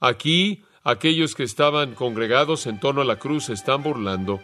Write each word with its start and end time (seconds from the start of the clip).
Aquí 0.00 0.64
aquellos 0.82 1.34
que 1.34 1.42
estaban 1.42 1.94
congregados 1.94 2.66
en 2.66 2.80
torno 2.80 3.02
a 3.02 3.04
la 3.04 3.16
cruz 3.16 3.50
están 3.50 3.82
burlando. 3.82 4.40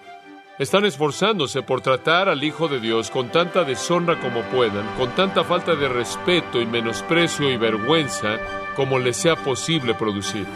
Están 0.58 0.84
esforzándose 0.84 1.62
por 1.62 1.80
tratar 1.80 2.28
al 2.28 2.44
Hijo 2.44 2.68
de 2.68 2.78
Dios 2.78 3.10
con 3.10 3.30
tanta 3.30 3.64
deshonra 3.64 4.20
como 4.20 4.42
puedan, 4.42 4.86
con 4.96 5.14
tanta 5.14 5.44
falta 5.44 5.74
de 5.74 5.88
respeto 5.88 6.60
y 6.60 6.66
menosprecio 6.66 7.50
y 7.50 7.56
vergüenza 7.56 8.38
como 8.76 8.98
les 8.98 9.16
sea 9.16 9.36
posible 9.36 9.94
producir. 9.94 10.46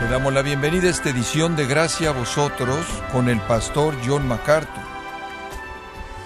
Le 0.00 0.08
damos 0.08 0.32
la 0.32 0.40
bienvenida 0.40 0.86
a 0.86 0.90
esta 0.90 1.10
edición 1.10 1.56
de 1.56 1.66
Gracia 1.66 2.08
a 2.08 2.12
vosotros 2.12 2.86
con 3.12 3.28
el 3.28 3.40
pastor 3.40 3.94
John 4.06 4.26
MacArthur. 4.26 4.95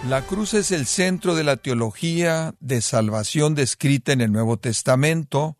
La 0.09 0.23
cruz 0.23 0.55
es 0.55 0.73
el 0.73 0.87
centro 0.87 1.35
de 1.35 1.45
la 1.45 1.59
teología 1.59 2.55
de 2.59 2.81
salvación 2.81 3.55
descrita 3.55 4.13
en 4.13 4.23
el 4.23 4.33
Nuevo 4.33 4.57
Testamento 4.57 5.59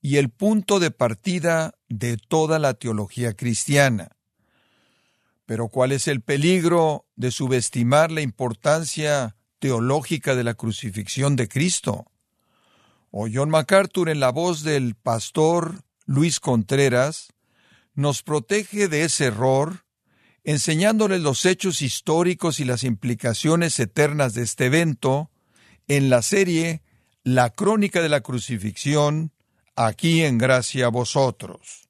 y 0.00 0.18
el 0.18 0.30
punto 0.30 0.78
de 0.78 0.92
partida 0.92 1.74
de 1.88 2.16
toda 2.16 2.60
la 2.60 2.74
teología 2.74 3.34
cristiana. 3.34 4.16
Pero 5.46 5.68
¿cuál 5.68 5.90
es 5.90 6.06
el 6.06 6.20
peligro 6.20 7.06
de 7.16 7.32
subestimar 7.32 8.12
la 8.12 8.20
importancia 8.20 9.36
teológica 9.58 10.36
de 10.36 10.44
la 10.44 10.54
crucifixión 10.54 11.34
de 11.34 11.48
Cristo? 11.48 12.06
O 13.10 13.26
John 13.30 13.50
MacArthur 13.50 14.08
en 14.08 14.20
la 14.20 14.30
voz 14.30 14.62
del 14.62 14.94
pastor 14.94 15.82
Luis 16.06 16.38
Contreras 16.38 17.32
nos 17.94 18.22
protege 18.22 18.88
de 18.88 19.02
ese 19.02 19.26
error, 19.26 19.84
enseñándoles 20.44 21.20
los 21.20 21.44
hechos 21.46 21.82
históricos 21.82 22.60
y 22.60 22.64
las 22.64 22.84
implicaciones 22.84 23.78
eternas 23.78 24.34
de 24.34 24.42
este 24.42 24.66
evento 24.66 25.30
en 25.88 26.10
la 26.10 26.22
serie 26.22 26.82
La 27.24 27.50
Crónica 27.50 28.02
de 28.02 28.08
la 28.08 28.20
Crucifixión, 28.20 29.32
aquí 29.76 30.22
en 30.22 30.38
Gracia 30.38 30.86
a 30.86 30.90
vosotros. 30.90 31.88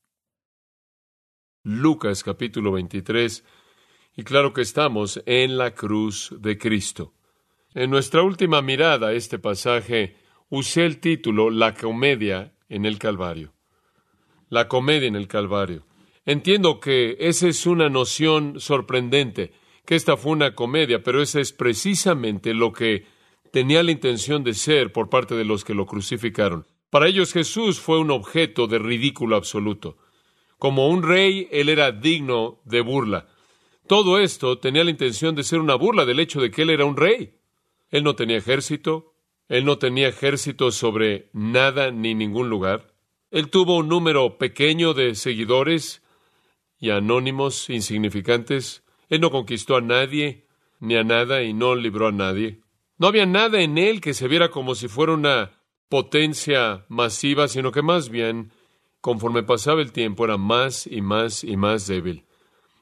Lucas 1.63 2.23
capítulo 2.23 2.73
23, 2.73 3.45
y 4.17 4.25
claro 4.25 4.53
que 4.53 4.63
estamos 4.63 5.23
en 5.27 5.57
la 5.57 5.75
cruz 5.75 6.35
de 6.41 6.59
Cristo. 6.59 7.15
En 7.75 7.91
nuestra 7.91 8.23
última 8.23 8.61
mirada 8.61 9.09
a 9.09 9.13
este 9.13 9.39
pasaje 9.39 10.17
usé 10.51 10.85
el 10.85 11.01
título 11.01 11.49
La 11.49 11.75
comedia 11.75 12.53
en 12.69 12.85
el 12.85 12.99
Calvario. 12.99 13.55
La 14.51 14.69
comedia 14.69 15.09
en 15.09 15.17
el 15.17 15.29
Calvario. 15.29 15.87
Entiendo 16.25 16.79
que 16.79 17.17
esa 17.19 17.49
es 17.49 17.67
una 17.67 17.89
noción 17.89 18.61
sorprendente, 18.61 19.53
que 19.85 19.97
esta 19.97 20.17
fue 20.17 20.33
una 20.33 20.55
comedia, 20.55 21.03
pero 21.03 21.21
esa 21.21 21.41
es 21.41 21.53
precisamente 21.53 22.55
lo 22.55 22.73
que 22.73 23.07
tenía 23.51 23.83
la 23.83 23.91
intención 23.91 24.45
de 24.45 24.55
ser 24.55 24.93
por 24.93 25.11
parte 25.11 25.35
de 25.35 25.45
los 25.45 25.65
que 25.65 25.75
lo 25.75 25.87
crucificaron. 25.87 26.67
Para 26.91 27.09
ellos 27.09 27.33
Jesús 27.33 27.81
fue 27.81 27.99
un 27.99 28.11
objeto 28.11 28.67
de 28.67 28.79
ridículo 28.79 29.35
absoluto. 29.35 29.97
Como 30.59 30.89
un 30.89 31.03
rey, 31.03 31.49
él 31.51 31.69
era 31.69 31.91
digno 31.91 32.61
de 32.65 32.83
burla. 32.83 33.27
Todo 33.89 34.21
esto 34.21 34.59
tenía 34.59 34.85
la 34.85 34.91
intención 34.91 35.35
de 35.35 35.43
ser 35.43 35.59
una 35.59 35.75
burla 35.75 36.05
del 36.05 36.21
hecho 36.21 36.41
de 36.41 36.51
que 36.51 36.63
él 36.63 36.71
era 36.71 36.85
un 36.85 36.97
rey. 36.97 37.35
Él 37.91 38.05
no 38.05 38.15
tenía 38.15 38.37
ejército, 38.37 39.15
él 39.49 39.65
no 39.65 39.79
tenía 39.79 40.09
ejército 40.09 40.71
sobre 40.71 41.31
nada 41.33 41.91
ni 41.91 42.15
ningún 42.15 42.49
lugar. 42.49 42.95
Él 43.31 43.51
tuvo 43.51 43.79
un 43.79 43.89
número 43.89 44.39
pequeño 44.39 44.95
de 44.95 45.15
seguidores 45.15 46.03
y 46.83 46.91
anónimos 46.91 47.71
insignificantes. 47.71 48.83
Él 49.09 49.21
no 49.21 49.31
conquistó 49.31 49.77
a 49.77 49.81
nadie 49.81 50.49
ni 50.81 50.97
a 50.97 51.05
nada 51.05 51.45
y 51.45 51.55
no 51.55 51.77
libró 51.77 52.09
a 52.09 52.13
nadie. 52.13 52.61
No 52.99 53.07
había 53.07 53.25
nada 53.25 53.63
en 53.63 53.79
él 53.79 54.01
que 54.01 54.15
se 54.15 54.27
viera 54.27 54.51
como 54.51 54.75
si 54.75 54.89
fuera 54.89 55.13
una 55.13 55.53
potencia 55.89 56.85
masiva, 56.89 57.47
sino 57.47 57.71
que 57.71 57.83
más 57.83 58.09
bien, 58.09 58.51
conforme 59.01 59.45
pasaba 59.45 59.81
el 59.81 59.93
tiempo, 59.93 60.25
era 60.25 60.39
más 60.39 60.89
y 60.89 61.03
más 61.03 61.45
y 61.45 61.57
más 61.57 61.87
débil. 61.87 62.25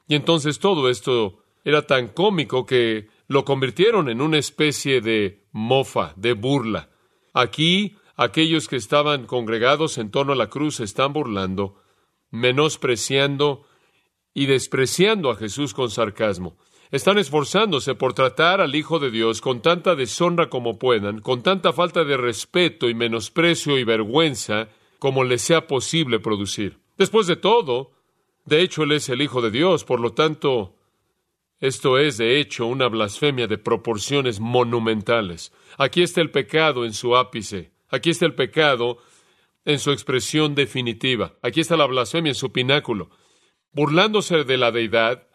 Y 0.07 0.15
entonces 0.15 0.57
todo 0.57 0.89
esto 0.89 1.37
era 1.63 1.85
tan 1.85 2.07
cómico 2.07 2.65
que 2.65 3.07
lo 3.27 3.45
convirtieron 3.45 4.09
en 4.09 4.19
una 4.19 4.39
especie 4.39 5.01
de 5.01 5.43
mofa, 5.51 6.13
de 6.15 6.33
burla. 6.33 6.89
Aquí 7.33 7.97
aquellos 8.15 8.67
que 8.67 8.77
estaban 8.77 9.27
congregados 9.27 9.99
en 9.99 10.09
torno 10.09 10.33
a 10.33 10.37
la 10.37 10.49
cruz 10.49 10.79
están 10.79 11.13
burlando, 11.13 11.75
menospreciando 12.31 13.67
y 14.33 14.45
despreciando 14.45 15.29
a 15.29 15.35
Jesús 15.35 15.73
con 15.73 15.89
sarcasmo. 15.89 16.57
Están 16.91 17.17
esforzándose 17.17 17.95
por 17.95 18.13
tratar 18.13 18.59
al 18.59 18.75
Hijo 18.75 18.99
de 18.99 19.11
Dios 19.11 19.39
con 19.39 19.61
tanta 19.61 19.95
deshonra 19.95 20.49
como 20.49 20.77
puedan, 20.77 21.21
con 21.21 21.41
tanta 21.41 21.71
falta 21.71 22.03
de 22.03 22.17
respeto 22.17 22.89
y 22.89 22.93
menosprecio 22.93 23.77
y 23.77 23.85
vergüenza 23.85 24.67
como 24.99 25.23
les 25.23 25.41
sea 25.41 25.67
posible 25.67 26.19
producir. 26.19 26.79
Después 26.97 27.27
de 27.27 27.37
todo, 27.37 27.91
de 28.45 28.61
hecho 28.61 28.83
Él 28.83 28.91
es 28.91 29.07
el 29.09 29.21
Hijo 29.21 29.41
de 29.41 29.51
Dios, 29.51 29.85
por 29.85 30.01
lo 30.01 30.13
tanto, 30.13 30.75
esto 31.59 31.97
es 31.97 32.17
de 32.17 32.39
hecho 32.39 32.65
una 32.65 32.87
blasfemia 32.87 33.47
de 33.47 33.57
proporciones 33.57 34.39
monumentales. 34.41 35.53
Aquí 35.77 36.01
está 36.01 36.19
el 36.19 36.31
pecado 36.31 36.83
en 36.83 36.93
su 36.93 37.15
ápice, 37.15 37.71
aquí 37.89 38.09
está 38.09 38.25
el 38.25 38.35
pecado 38.35 38.97
en 39.63 39.79
su 39.79 39.91
expresión 39.91 40.55
definitiva, 40.55 41.35
aquí 41.41 41.61
está 41.61 41.77
la 41.77 41.85
blasfemia 41.85 42.31
en 42.31 42.35
su 42.35 42.51
pináculo 42.51 43.09
burlándose 43.73 44.43
de 44.43 44.57
la 44.57 44.71
deidad, 44.71 45.27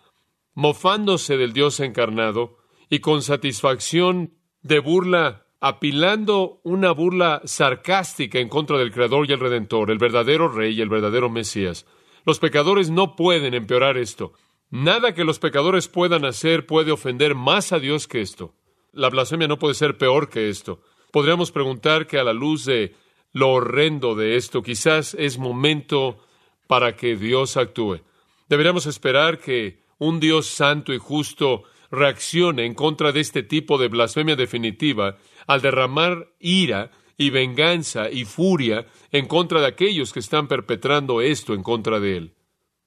mofándose 0.55 1.37
del 1.37 1.53
Dios 1.53 1.81
encarnado 1.81 2.59
y 2.89 3.01
con 3.01 3.23
satisfacción 3.23 4.35
de 4.63 4.79
burla, 4.79 5.47
apilando 5.61 6.61
una 6.65 6.93
burla 6.93 7.43
sarcástica 7.45 8.39
en 8.39 8.49
contra 8.49 8.79
del 8.79 8.93
Creador 8.93 9.29
y 9.29 9.33
el 9.33 9.41
Redentor, 9.41 9.91
el 9.91 9.99
verdadero 9.99 10.49
Rey 10.49 10.75
y 10.75 10.81
el 10.81 10.89
verdadero 10.89 11.31
Mesías. 11.31 11.87
Los 12.25 12.39
pecadores 12.39 12.91
no 12.91 13.17
pueden 13.17 13.55
empeorar 13.55 13.97
esto. 13.97 14.33
Nada 14.71 15.15
que 15.15 15.25
los 15.25 15.39
pecadores 15.39 15.89
puedan 15.89 16.25
hacer 16.25 16.67
puede 16.67 16.91
ofender 16.91 17.35
más 17.35 17.73
a 17.73 17.79
Dios 17.79 18.09
que 18.09 18.21
esto. 18.21 18.55
La 18.93 19.11
blasfemia 19.11 19.47
no 19.47 19.59
puede 19.59 19.75
ser 19.75 19.97
peor 19.97 20.29
que 20.29 20.49
esto. 20.49 20.81
Podríamos 21.13 21.53
preguntar 21.53 22.07
que 22.07 22.19
a 22.19 22.25
la 22.25 22.33
luz 22.33 22.65
de 22.65 22.95
lo 23.33 23.51
horrendo 23.51 24.15
de 24.15 24.37
esto, 24.37 24.63
quizás 24.63 25.15
es 25.15 25.39
momento 25.39 26.19
para 26.67 26.97
que 26.97 27.17
Dios 27.17 27.57
actúe. 27.57 28.01
Deberíamos 28.49 28.87
esperar 28.87 29.39
que 29.39 29.85
un 29.99 30.21
Dios 30.21 30.47
santo 30.47 30.93
y 30.93 30.99
justo 30.99 31.65
reaccione 31.91 32.65
en 32.65 32.75
contra 32.75 33.13
de 33.13 33.21
este 33.21 33.43
tipo 33.43 33.79
de 33.79 33.89
blasfemia 33.89 34.37
definitiva 34.37 35.19
al 35.47 35.63
derramar 35.63 36.33
ira 36.39 36.91
y 37.17 37.31
venganza 37.31 38.11
y 38.11 38.25
furia 38.25 38.87
en 39.11 39.27
contra 39.27 39.61
de 39.61 39.67
aquellos 39.67 40.13
que 40.13 40.21
están 40.21 40.49
perpetrando 40.49 41.21
esto 41.21 41.55
en 41.55 41.63
contra 41.63 41.99
de 42.01 42.17
él. 42.17 42.35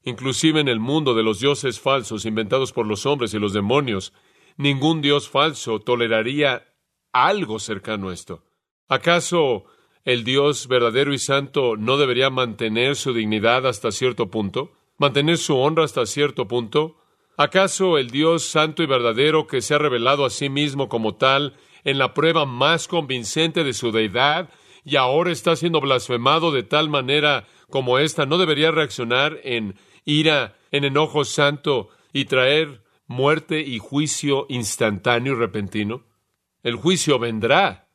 Inclusive 0.03 0.59
en 0.59 0.68
el 0.68 0.80
mundo 0.80 1.14
de 1.14 1.24
los 1.24 1.40
dioses 1.40 1.80
falsos 1.80 2.26
inventados 2.26 2.72
por 2.72 2.86
los 2.86 3.06
hombres 3.06 3.34
y 3.34 3.40
los 3.40 3.53
demonios, 3.53 4.14
ningún 4.56 5.02
dios 5.02 5.30
falso 5.30 5.80
toleraría 5.80 6.68
algo 7.12 7.59
cercano 7.59 8.09
a 8.09 8.14
esto. 8.14 8.44
¿Acaso 8.88 9.66
el 10.06 10.24
Dios 10.24 10.68
verdadero 10.68 11.14
y 11.14 11.20
santo 11.20 11.76
no 11.76 11.97
debería 11.97 12.30
mantener 12.30 12.96
su 12.96 13.14
dignidad 13.14 13.68
hasta 13.68 13.91
cierto 13.91 14.30
punto? 14.30 14.78
Mantener 15.00 15.38
su 15.38 15.58
honra 15.58 15.86
hasta 15.86 16.06
cierto 16.06 16.48
punto? 16.48 16.98
¿Acaso 17.38 17.98
el 17.98 18.12
Dios 18.12 18.44
santo 18.44 18.84
y 18.84 18.86
verdadero 18.86 19.48
que 19.48 19.62
se 19.62 19.74
ha 19.74 19.80
revelado 19.80 20.26
a 20.26 20.30
sí 20.30 20.50
mismo 20.50 20.90
como 20.90 21.16
tal 21.16 21.56
en 21.84 21.98
la 21.98 22.14
prueba 22.14 22.46
más 22.46 22.88
convincente 22.88 23.64
de 23.64 23.74
su 23.74 23.92
deidad 23.92 24.50
y 24.84 24.98
ahora 24.98 25.32
está 25.32 25.56
siendo 25.56 25.82
blasfemado 25.82 26.52
de 26.52 26.64
tal 26.64 26.90
manera 26.90 27.48
como 27.70 27.98
ésta 27.98 28.26
no 28.26 28.38
debería 28.38 28.72
reaccionar 28.72 29.40
en 29.44 29.76
ira, 30.04 30.58
en 30.72 30.84
enojo 30.84 31.24
santo 31.24 31.90
y 32.12 32.26
traer 32.26 32.84
muerte 33.08 33.62
y 33.62 33.80
juicio 33.80 34.46
instantáneo 34.50 35.34
y 35.34 35.36
repentino? 35.38 36.04
El 36.62 36.76
juicio 36.76 37.20
vendrá 37.20 37.88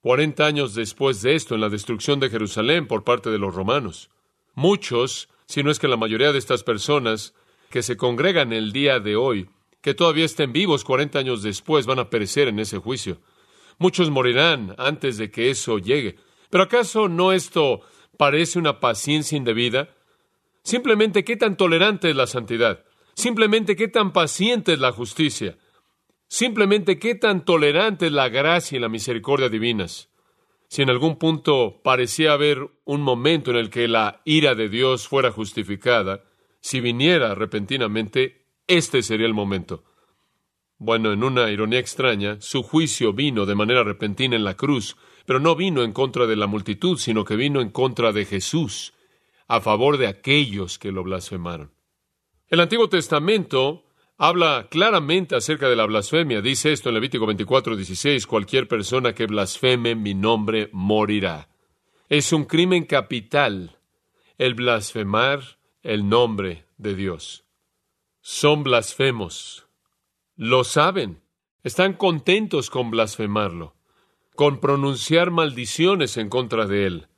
cuarenta 0.00 0.46
años 0.46 0.74
después 0.74 1.22
de 1.22 1.34
esto 1.34 1.54
en 1.54 1.62
la 1.62 1.70
destrucción 1.70 2.20
de 2.20 2.28
Jerusalén 2.28 2.86
por 2.86 3.04
parte 3.04 3.30
de 3.30 3.38
los 3.38 3.54
romanos. 3.54 4.10
Muchos 4.54 5.28
sino 5.46 5.70
es 5.70 5.78
que 5.78 5.88
la 5.88 5.96
mayoría 5.96 6.32
de 6.32 6.38
estas 6.38 6.62
personas 6.62 7.34
que 7.70 7.82
se 7.82 7.96
congregan 7.96 8.52
el 8.52 8.72
día 8.72 9.00
de 9.00 9.16
hoy, 9.16 9.48
que 9.80 9.94
todavía 9.94 10.24
estén 10.24 10.52
vivos 10.52 10.84
40 10.84 11.18
años 11.18 11.42
después, 11.42 11.86
van 11.86 11.98
a 11.98 12.10
perecer 12.10 12.48
en 12.48 12.58
ese 12.58 12.78
juicio. 12.78 13.20
Muchos 13.78 14.10
morirán 14.10 14.74
antes 14.78 15.16
de 15.18 15.30
que 15.30 15.50
eso 15.50 15.78
llegue. 15.78 16.16
Pero 16.50 16.64
¿acaso 16.64 17.08
no 17.08 17.32
esto 17.32 17.80
parece 18.16 18.58
una 18.58 18.80
paciencia 18.80 19.36
indebida? 19.36 19.94
Simplemente 20.62 21.24
qué 21.24 21.36
tan 21.36 21.56
tolerante 21.56 22.10
es 22.10 22.16
la 22.16 22.26
santidad. 22.26 22.84
Simplemente 23.14 23.76
qué 23.76 23.88
tan 23.88 24.12
paciente 24.12 24.72
es 24.72 24.78
la 24.80 24.92
justicia. 24.92 25.56
Simplemente 26.28 26.98
qué 26.98 27.14
tan 27.14 27.44
tolerante 27.44 28.06
es 28.06 28.12
la 28.12 28.28
gracia 28.28 28.76
y 28.76 28.80
la 28.80 28.88
misericordia 28.88 29.48
divinas. 29.48 30.08
Si 30.68 30.82
en 30.82 30.90
algún 30.90 31.16
punto 31.16 31.80
parecía 31.82 32.32
haber 32.32 32.68
un 32.84 33.00
momento 33.00 33.50
en 33.50 33.56
el 33.56 33.70
que 33.70 33.88
la 33.88 34.20
ira 34.24 34.54
de 34.54 34.68
Dios 34.68 35.08
fuera 35.08 35.30
justificada, 35.30 36.24
si 36.60 36.80
viniera 36.80 37.34
repentinamente, 37.34 38.46
este 38.66 39.02
sería 39.02 39.26
el 39.26 39.34
momento. 39.34 39.84
Bueno, 40.78 41.12
en 41.12 41.24
una 41.24 41.50
ironía 41.50 41.78
extraña, 41.78 42.40
su 42.40 42.62
juicio 42.62 43.12
vino 43.12 43.46
de 43.46 43.54
manera 43.54 43.82
repentina 43.82 44.36
en 44.36 44.44
la 44.44 44.56
cruz, 44.56 44.96
pero 45.24 45.40
no 45.40 45.56
vino 45.56 45.82
en 45.82 45.92
contra 45.92 46.26
de 46.26 46.36
la 46.36 46.46
multitud, 46.46 46.98
sino 46.98 47.24
que 47.24 47.36
vino 47.36 47.60
en 47.60 47.70
contra 47.70 48.12
de 48.12 48.24
Jesús, 48.24 48.92
a 49.48 49.60
favor 49.60 49.96
de 49.96 50.08
aquellos 50.08 50.78
que 50.78 50.92
lo 50.92 51.02
blasfemaron. 51.02 51.72
El 52.48 52.60
Antiguo 52.60 52.88
Testamento 52.88 53.85
habla 54.18 54.68
claramente 54.70 55.36
acerca 55.36 55.68
de 55.68 55.76
la 55.76 55.86
blasfemia. 55.86 56.40
Dice 56.40 56.72
esto 56.72 56.88
en 56.88 56.94
Levítico 56.94 57.26
24, 57.26 57.76
16, 57.76 58.26
cualquier 58.26 58.68
persona 58.68 59.14
que 59.14 59.26
blasfeme 59.26 59.94
mi 59.94 60.14
nombre 60.14 60.70
morirá. 60.72 61.48
Es 62.08 62.32
un 62.32 62.44
crimen 62.44 62.84
capital 62.84 63.78
el 64.38 64.54
blasfemar 64.54 65.58
el 65.82 66.08
nombre 66.08 66.66
de 66.78 66.94
Dios. 66.94 67.44
Son 68.20 68.62
blasfemos. 68.62 69.66
Lo 70.36 70.64
saben. 70.64 71.22
Están 71.62 71.94
contentos 71.94 72.70
con 72.70 72.90
blasfemarlo, 72.90 73.74
con 74.36 74.60
pronunciar 74.60 75.30
maldiciones 75.32 76.16
en 76.16 76.28
contra 76.28 76.66
de 76.66 76.86
él, 76.86 77.08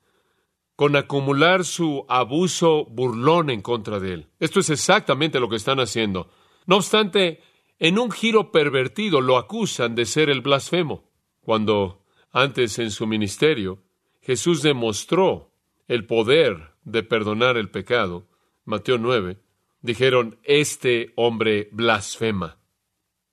con 0.74 0.96
acumular 0.96 1.64
su 1.64 2.06
abuso 2.08 2.86
burlón 2.86 3.50
en 3.50 3.60
contra 3.60 4.00
de 4.00 4.14
él. 4.14 4.28
Esto 4.38 4.60
es 4.60 4.70
exactamente 4.70 5.38
lo 5.38 5.50
que 5.50 5.56
están 5.56 5.80
haciendo. 5.80 6.30
No 6.68 6.76
obstante, 6.76 7.40
en 7.78 7.98
un 7.98 8.10
giro 8.10 8.52
pervertido 8.52 9.22
lo 9.22 9.38
acusan 9.38 9.94
de 9.94 10.04
ser 10.04 10.28
el 10.28 10.42
blasfemo, 10.42 11.10
cuando 11.40 12.04
antes 12.30 12.78
en 12.78 12.90
su 12.90 13.06
ministerio 13.06 13.82
Jesús 14.20 14.60
demostró 14.60 15.50
el 15.86 16.04
poder 16.04 16.74
de 16.84 17.02
perdonar 17.02 17.56
el 17.56 17.70
pecado, 17.70 18.28
Mateo 18.66 18.98
9, 18.98 19.38
dijeron, 19.80 20.38
este 20.44 21.14
hombre 21.16 21.70
blasfema. 21.72 22.58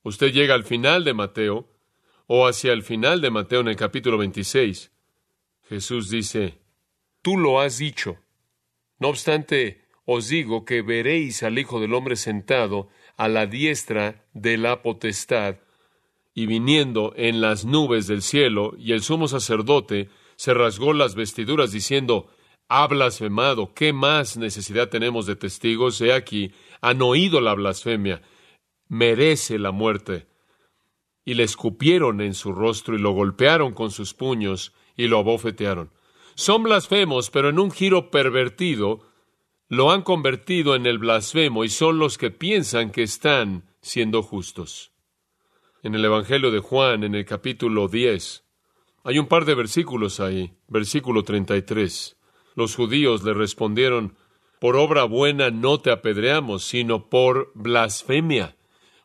Usted 0.02 0.32
llega 0.32 0.54
al 0.54 0.64
final 0.64 1.04
de 1.04 1.12
Mateo, 1.12 1.68
o 2.26 2.46
hacia 2.46 2.72
el 2.72 2.82
final 2.82 3.20
de 3.20 3.30
Mateo 3.30 3.60
en 3.60 3.68
el 3.68 3.76
capítulo 3.76 4.16
26, 4.16 4.90
Jesús 5.68 6.08
dice, 6.08 6.58
tú 7.20 7.36
lo 7.36 7.60
has 7.60 7.76
dicho. 7.76 8.16
No 8.98 9.08
obstante, 9.08 9.86
os 10.06 10.28
digo 10.28 10.64
que 10.64 10.80
veréis 10.82 11.42
al 11.42 11.58
Hijo 11.58 11.80
del 11.80 11.92
Hombre 11.92 12.16
sentado 12.16 12.88
a 13.16 13.28
la 13.28 13.46
diestra 13.46 14.24
de 14.34 14.58
la 14.58 14.82
potestad 14.82 15.56
y 16.34 16.46
viniendo 16.46 17.14
en 17.16 17.40
las 17.40 17.64
nubes 17.64 18.06
del 18.06 18.20
cielo, 18.20 18.74
y 18.78 18.92
el 18.92 19.02
sumo 19.02 19.26
sacerdote 19.26 20.10
se 20.36 20.52
rasgó 20.52 20.92
las 20.92 21.14
vestiduras 21.14 21.72
diciendo, 21.72 22.28
ha 22.68 22.86
blasfemado, 22.86 23.72
¿qué 23.72 23.92
más 23.92 24.36
necesidad 24.36 24.90
tenemos 24.90 25.26
de 25.26 25.36
testigos? 25.36 26.00
He 26.00 26.12
aquí, 26.12 26.52
han 26.82 27.00
oído 27.00 27.40
la 27.40 27.54
blasfemia, 27.54 28.20
merece 28.88 29.58
la 29.58 29.70
muerte. 29.70 30.26
Y 31.24 31.34
le 31.34 31.44
escupieron 31.44 32.20
en 32.20 32.34
su 32.34 32.52
rostro 32.52 32.96
y 32.96 33.00
lo 33.00 33.12
golpearon 33.12 33.72
con 33.72 33.90
sus 33.90 34.14
puños 34.14 34.74
y 34.96 35.06
lo 35.08 35.18
abofetearon. 35.18 35.90
Son 36.34 36.64
blasfemos, 36.64 37.30
pero 37.30 37.48
en 37.48 37.58
un 37.58 37.70
giro 37.70 38.10
pervertido 38.10 39.00
lo 39.68 39.90
han 39.90 40.02
convertido 40.02 40.74
en 40.74 40.86
el 40.86 40.98
blasfemo 40.98 41.64
y 41.64 41.68
son 41.68 41.98
los 41.98 42.18
que 42.18 42.30
piensan 42.30 42.90
que 42.90 43.02
están 43.02 43.64
siendo 43.80 44.22
justos. 44.22 44.92
En 45.82 45.94
el 45.94 46.04
Evangelio 46.04 46.50
de 46.50 46.60
Juan, 46.60 47.04
en 47.04 47.14
el 47.14 47.24
capítulo 47.24 47.88
10, 47.88 48.44
hay 49.04 49.18
un 49.18 49.26
par 49.26 49.44
de 49.44 49.54
versículos 49.54 50.20
ahí, 50.20 50.56
versículo 50.68 51.22
33. 51.22 52.16
Los 52.54 52.74
judíos 52.74 53.22
le 53.22 53.34
respondieron, 53.34 54.16
por 54.60 54.76
obra 54.76 55.04
buena 55.04 55.50
no 55.50 55.78
te 55.78 55.90
apedreamos, 55.90 56.64
sino 56.64 57.08
por 57.08 57.52
blasfemia, 57.54 58.56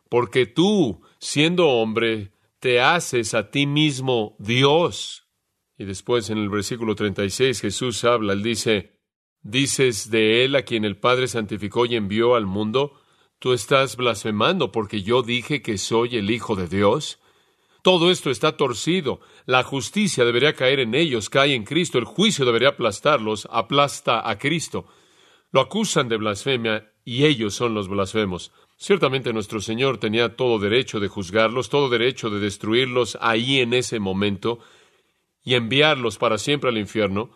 porque 0.08 0.46
tú, 0.46 1.02
siendo 1.18 1.68
hombre, 1.68 2.32
te 2.58 2.80
haces 2.80 3.34
a 3.34 3.50
ti 3.50 3.66
mismo 3.66 4.36
Dios. 4.38 5.28
Y 5.76 5.84
después 5.84 6.30
en 6.30 6.38
el 6.38 6.48
versículo 6.48 6.94
36 6.94 7.60
Jesús 7.60 8.04
habla, 8.04 8.32
él 8.32 8.42
dice, 8.42 8.91
dices 9.42 10.10
de 10.10 10.44
él 10.44 10.56
a 10.56 10.62
quien 10.62 10.84
el 10.84 10.96
Padre 10.96 11.28
santificó 11.28 11.86
y 11.86 11.96
envió 11.96 12.34
al 12.34 12.46
mundo, 12.46 13.00
tú 13.38 13.52
estás 13.52 13.96
blasfemando 13.96 14.72
porque 14.72 15.02
yo 15.02 15.22
dije 15.22 15.62
que 15.62 15.78
soy 15.78 16.16
el 16.16 16.30
Hijo 16.30 16.56
de 16.56 16.68
Dios. 16.68 17.18
Todo 17.82 18.12
esto 18.12 18.30
está 18.30 18.56
torcido. 18.56 19.20
La 19.44 19.64
justicia 19.64 20.24
debería 20.24 20.54
caer 20.54 20.78
en 20.78 20.94
ellos, 20.94 21.28
cae 21.28 21.54
en 21.54 21.64
Cristo. 21.64 21.98
El 21.98 22.04
juicio 22.04 22.44
debería 22.44 22.70
aplastarlos, 22.70 23.48
aplasta 23.50 24.28
a 24.28 24.38
Cristo. 24.38 24.86
Lo 25.50 25.60
acusan 25.60 26.08
de 26.08 26.16
blasfemia 26.16 26.92
y 27.04 27.24
ellos 27.24 27.54
son 27.54 27.74
los 27.74 27.88
blasfemos. 27.88 28.52
Ciertamente 28.76 29.32
nuestro 29.32 29.60
Señor 29.60 29.98
tenía 29.98 30.36
todo 30.36 30.58
derecho 30.58 31.00
de 31.00 31.08
juzgarlos, 31.08 31.68
todo 31.68 31.88
derecho 31.88 32.30
de 32.30 32.40
destruirlos 32.40 33.18
ahí 33.20 33.60
en 33.60 33.74
ese 33.74 33.98
momento 33.98 34.60
y 35.44 35.54
enviarlos 35.54 36.18
para 36.18 36.38
siempre 36.38 36.70
al 36.70 36.78
infierno. 36.78 37.30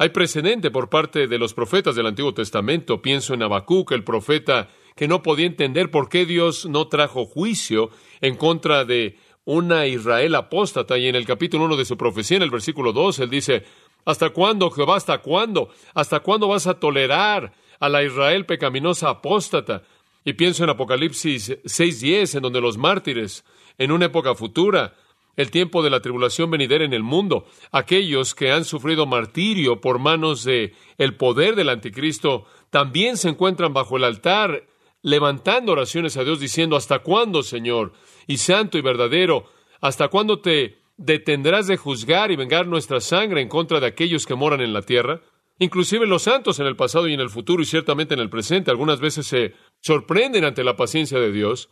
Hay 0.00 0.10
precedente 0.10 0.70
por 0.70 0.88
parte 0.88 1.26
de 1.26 1.38
los 1.38 1.54
profetas 1.54 1.96
del 1.96 2.06
Antiguo 2.06 2.32
Testamento. 2.32 3.02
Pienso 3.02 3.34
en 3.34 3.42
Habacuc, 3.42 3.90
el 3.90 4.04
profeta 4.04 4.68
que 4.94 5.08
no 5.08 5.24
podía 5.24 5.46
entender 5.46 5.90
por 5.90 6.08
qué 6.08 6.24
Dios 6.24 6.66
no 6.66 6.86
trajo 6.86 7.26
juicio 7.26 7.90
en 8.20 8.36
contra 8.36 8.84
de 8.84 9.18
una 9.44 9.88
Israel 9.88 10.36
apóstata 10.36 10.96
y 10.98 11.08
en 11.08 11.16
el 11.16 11.26
capítulo 11.26 11.64
1 11.64 11.76
de 11.76 11.84
su 11.84 11.96
profecía, 11.96 12.36
en 12.36 12.44
el 12.44 12.50
versículo 12.50 12.92
2, 12.92 13.18
él 13.18 13.30
dice, 13.30 13.64
¿hasta 14.04 14.30
cuándo, 14.30 14.70
Jehová, 14.70 14.98
hasta 14.98 15.18
cuándo? 15.18 15.70
¿Hasta 15.94 16.20
cuándo 16.20 16.46
vas 16.46 16.68
a 16.68 16.78
tolerar 16.78 17.52
a 17.80 17.88
la 17.88 18.04
Israel 18.04 18.46
pecaminosa 18.46 19.08
apóstata? 19.08 19.82
Y 20.24 20.34
pienso 20.34 20.62
en 20.62 20.70
Apocalipsis 20.70 21.50
6.10, 21.64 22.36
en 22.36 22.42
donde 22.42 22.60
los 22.60 22.78
mártires, 22.78 23.44
en 23.78 23.90
una 23.90 24.04
época 24.04 24.36
futura, 24.36 24.94
el 25.38 25.52
tiempo 25.52 25.84
de 25.84 25.90
la 25.90 26.00
tribulación 26.00 26.50
venidera 26.50 26.84
en 26.84 26.92
el 26.92 27.04
mundo, 27.04 27.46
aquellos 27.70 28.34
que 28.34 28.50
han 28.50 28.64
sufrido 28.64 29.06
martirio 29.06 29.80
por 29.80 30.00
manos 30.00 30.42
de 30.42 30.74
el 30.98 31.14
poder 31.14 31.54
del 31.54 31.68
anticristo, 31.68 32.44
también 32.70 33.16
se 33.16 33.28
encuentran 33.28 33.72
bajo 33.72 33.96
el 33.96 34.02
altar 34.02 34.66
levantando 35.00 35.70
oraciones 35.70 36.16
a 36.16 36.24
Dios 36.24 36.40
diciendo, 36.40 36.74
¿hasta 36.74 36.98
cuándo, 36.98 37.44
Señor? 37.44 37.92
Y 38.26 38.38
santo 38.38 38.78
y 38.78 38.80
verdadero, 38.80 39.44
¿hasta 39.80 40.08
cuándo 40.08 40.40
te 40.40 40.78
detendrás 40.96 41.68
de 41.68 41.76
juzgar 41.76 42.32
y 42.32 42.36
vengar 42.36 42.66
nuestra 42.66 43.00
sangre 43.00 43.40
en 43.40 43.48
contra 43.48 43.78
de 43.78 43.86
aquellos 43.86 44.26
que 44.26 44.34
moran 44.34 44.60
en 44.60 44.72
la 44.72 44.82
tierra? 44.82 45.20
Inclusive 45.60 46.04
los 46.08 46.22
santos 46.22 46.58
en 46.58 46.66
el 46.66 46.74
pasado 46.74 47.06
y 47.06 47.14
en 47.14 47.20
el 47.20 47.30
futuro 47.30 47.62
y 47.62 47.66
ciertamente 47.66 48.14
en 48.14 48.20
el 48.20 48.28
presente 48.28 48.72
algunas 48.72 48.98
veces 48.98 49.24
se 49.28 49.54
sorprenden 49.82 50.44
ante 50.44 50.64
la 50.64 50.74
paciencia 50.74 51.20
de 51.20 51.30
Dios. 51.30 51.70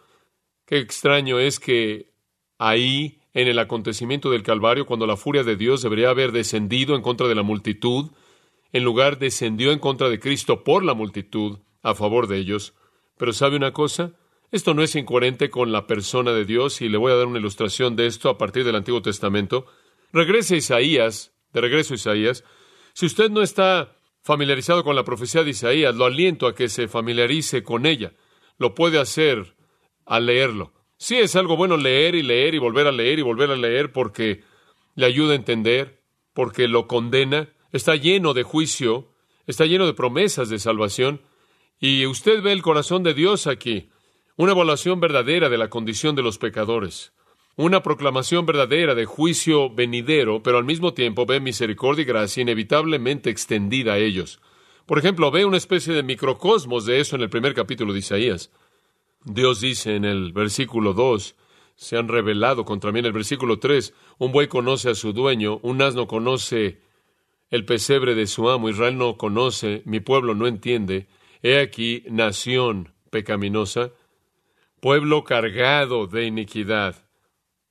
Qué 0.67 0.79
extraño 0.79 1.41
es 1.41 1.59
que 1.59 2.13
ahí, 2.59 3.21
en 3.37 3.49
el 3.49 3.59
acontecimiento 3.59 4.31
del 4.31 4.43
Calvario, 4.43 4.87
cuando 4.87 5.07
la 5.07 5.19
furia 5.19 5.45
de 5.45 5.57
Dios 5.57 5.83
debería 5.83 6.09
haber 6.09 6.33
descendido 6.33 6.97
en 6.97 7.03
contra 7.03 7.29
de 7.29 7.35
la 7.35 7.43
multitud, 7.43 8.11
en 8.73 8.83
lugar 8.83 9.19
descendió 9.19 9.73
en 9.73 9.79
contra 9.79 10.09
de 10.09 10.19
Cristo 10.19 10.65
por 10.65 10.83
la 10.83 10.95
multitud, 10.95 11.59
a 11.83 11.95
favor 11.95 12.29
de 12.29 12.39
ellos. 12.39 12.73
Pero 13.19 13.35
¿sabe 13.35 13.57
una 13.57 13.75
cosa? 13.75 14.15
Esto 14.53 14.73
no 14.73 14.83
es 14.83 14.97
incoherente 14.97 15.51
con 15.51 15.71
la 15.71 15.87
persona 15.87 16.33
de 16.33 16.47
Dios 16.47 16.81
y 16.81 16.89
le 16.89 16.97
voy 16.97 17.13
a 17.13 17.17
dar 17.17 17.27
una 17.27 17.39
ilustración 17.39 17.95
de 17.95 18.07
esto 18.07 18.31
a 18.31 18.39
partir 18.39 18.65
del 18.65 18.75
Antiguo 18.75 19.03
Testamento. 19.03 19.67
Regrese 20.15 20.55
a 20.55 20.59
Isaías, 20.59 21.35
de 21.53 21.61
regreso 21.61 21.93
a 21.93 21.97
Isaías. 21.97 22.43
Si 22.95 23.05
usted 23.05 23.29
no 23.31 23.43
está 23.43 23.99
familiarizado 24.23 24.83
con 24.83 24.97
la 24.97 25.05
profecía 25.05 25.45
de 25.45 25.51
Isaías, 25.51 25.95
lo 25.95 26.07
aliento 26.07 26.47
a 26.47 26.55
que 26.55 26.71
se 26.71 26.89
familiarice 26.89 27.63
con 27.63 27.85
ella. 27.85 28.15
Lo 28.57 28.75
puede 28.75 28.99
hacer 28.99 29.57
al 30.07 30.25
leerlo. 30.25 30.73
Sí 30.99 31.17
es 31.17 31.37
algo 31.37 31.57
bueno 31.57 31.77
leer 31.77 32.15
y 32.15 32.23
leer 32.23 32.55
y 32.55 32.59
volver 32.59 32.87
a 32.87 32.93
leer 32.93 33.19
y 33.19 33.23
volver 33.23 33.51
a 33.51 33.57
leer 33.57 33.93
porque 33.93 34.43
le 34.95 35.07
ayuda 35.07 35.33
a 35.33 35.37
entender, 35.37 36.01
porque 36.33 36.69
lo 36.69 36.87
condena, 36.87 37.51
está 37.73 37.97
lleno 37.97 38.33
de 38.33 38.43
juicio, 38.43 39.13
está 39.47 39.67
lleno 39.67 39.87
de 39.87 39.95
promesas 39.95 40.49
de 40.49 40.59
salvación, 40.59 41.21
y 41.79 42.07
usted 42.07 42.43
ve 42.43 42.53
el 42.53 42.63
corazón 42.63 43.03
de 43.03 43.13
Dios 43.13 43.47
aquí, 43.47 43.91
una 44.37 44.53
evaluación 44.53 44.99
verdadera 45.01 45.51
de 45.51 45.59
la 45.59 45.69
condición 45.69 46.17
de 46.17 46.23
los 46.23 46.39
pecadores, 46.39 47.13
una 47.57 47.83
proclamación 47.83 48.47
verdadera 48.47 48.95
de 48.95 49.05
juicio 49.05 49.69
venidero, 49.69 50.43
pero 50.43 50.59
al 50.59 50.65
mismo 50.65 50.95
tiempo 50.95 51.27
ve 51.27 51.41
misericordia 51.41 52.03
y 52.03 52.07
gracia 52.07 52.43
inevitablemente 52.43 53.29
extendida 53.29 53.95
a 53.95 53.99
ellos. 53.99 54.41
Por 54.87 54.99
ejemplo, 54.99 55.31
ve 55.31 55.45
una 55.45 55.57
especie 55.57 55.93
de 55.93 56.03
microcosmos 56.03 56.87
de 56.87 57.01
eso 57.01 57.17
en 57.17 57.23
el 57.23 57.31
primer 57.31 57.55
capítulo 57.55 57.93
de 57.93 57.99
Isaías. 57.99 58.51
Dios 59.27 59.61
dice 59.61 59.97
en 59.97 60.05
el 60.05 60.33
versículo 60.33 60.93
2, 60.93 61.35
se 61.75 61.97
han 61.97 62.07
revelado 62.07 62.65
contra 62.65 62.93
mí 62.93 63.01
en 63.01 63.07
el 63.07 63.13
versículo 63.13 63.59
3, 63.59 63.93
un 64.19 64.31
buey 64.31 64.47
conoce 64.47 64.91
a 64.91 64.95
su 64.95 65.13
dueño, 65.13 65.59
un 65.63 65.83
asno 65.83 66.07
conoce 66.07 66.81
el 67.51 67.65
pesebre 67.65 68.15
de 68.15 68.29
su 68.29 68.49
amo, 68.49 68.69
Israel 68.69 68.97
no 68.97 69.17
conoce, 69.17 69.83
mi 69.85 69.99
pueblo 69.99 70.37
no 70.37 70.47
entiende, 70.47 71.09
He 71.43 71.59
aquí 71.59 72.05
nación 72.09 72.95
pecaminosa, 73.11 73.91
pueblo 74.81 75.25
cargado 75.25 76.07
de 76.07 76.27
iniquidad, 76.27 76.95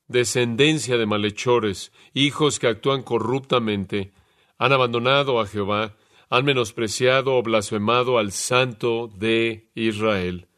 descendencia 0.09 0.97
de 0.97 1.05
malhechores, 1.05 1.93
hijos 2.13 2.59
que 2.59 2.67
actúan 2.67 3.01
corruptamente, 3.01 4.12
han 4.57 4.74
abandonado 4.74 5.39
a 5.39 5.47
Jehová, 5.47 5.95
han 6.29 6.43
menospreciado 6.43 7.38
o 7.38 7.43
blasfemado 7.43 8.17
al 8.17 8.33
Santo 8.33 9.09
de 9.15 9.69
Israel. 9.74 10.50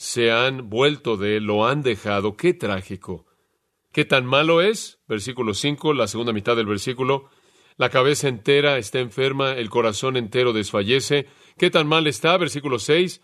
Se 0.00 0.32
han 0.32 0.70
vuelto 0.70 1.18
de 1.18 1.36
él, 1.36 1.44
lo 1.44 1.66
han 1.66 1.82
dejado. 1.82 2.34
Qué 2.34 2.54
trágico. 2.54 3.26
¿Qué 3.92 4.06
tan 4.06 4.24
malo 4.24 4.62
es? 4.62 4.98
Versículo 5.06 5.52
5, 5.52 5.92
la 5.92 6.08
segunda 6.08 6.32
mitad 6.32 6.56
del 6.56 6.64
versículo. 6.64 7.28
La 7.76 7.90
cabeza 7.90 8.26
entera 8.26 8.78
está 8.78 8.98
enferma, 8.98 9.52
el 9.52 9.68
corazón 9.68 10.16
entero 10.16 10.54
desfallece. 10.54 11.26
¿Qué 11.58 11.68
tan 11.68 11.86
mal 11.86 12.06
está? 12.06 12.38
Versículo 12.38 12.78
6. 12.78 13.20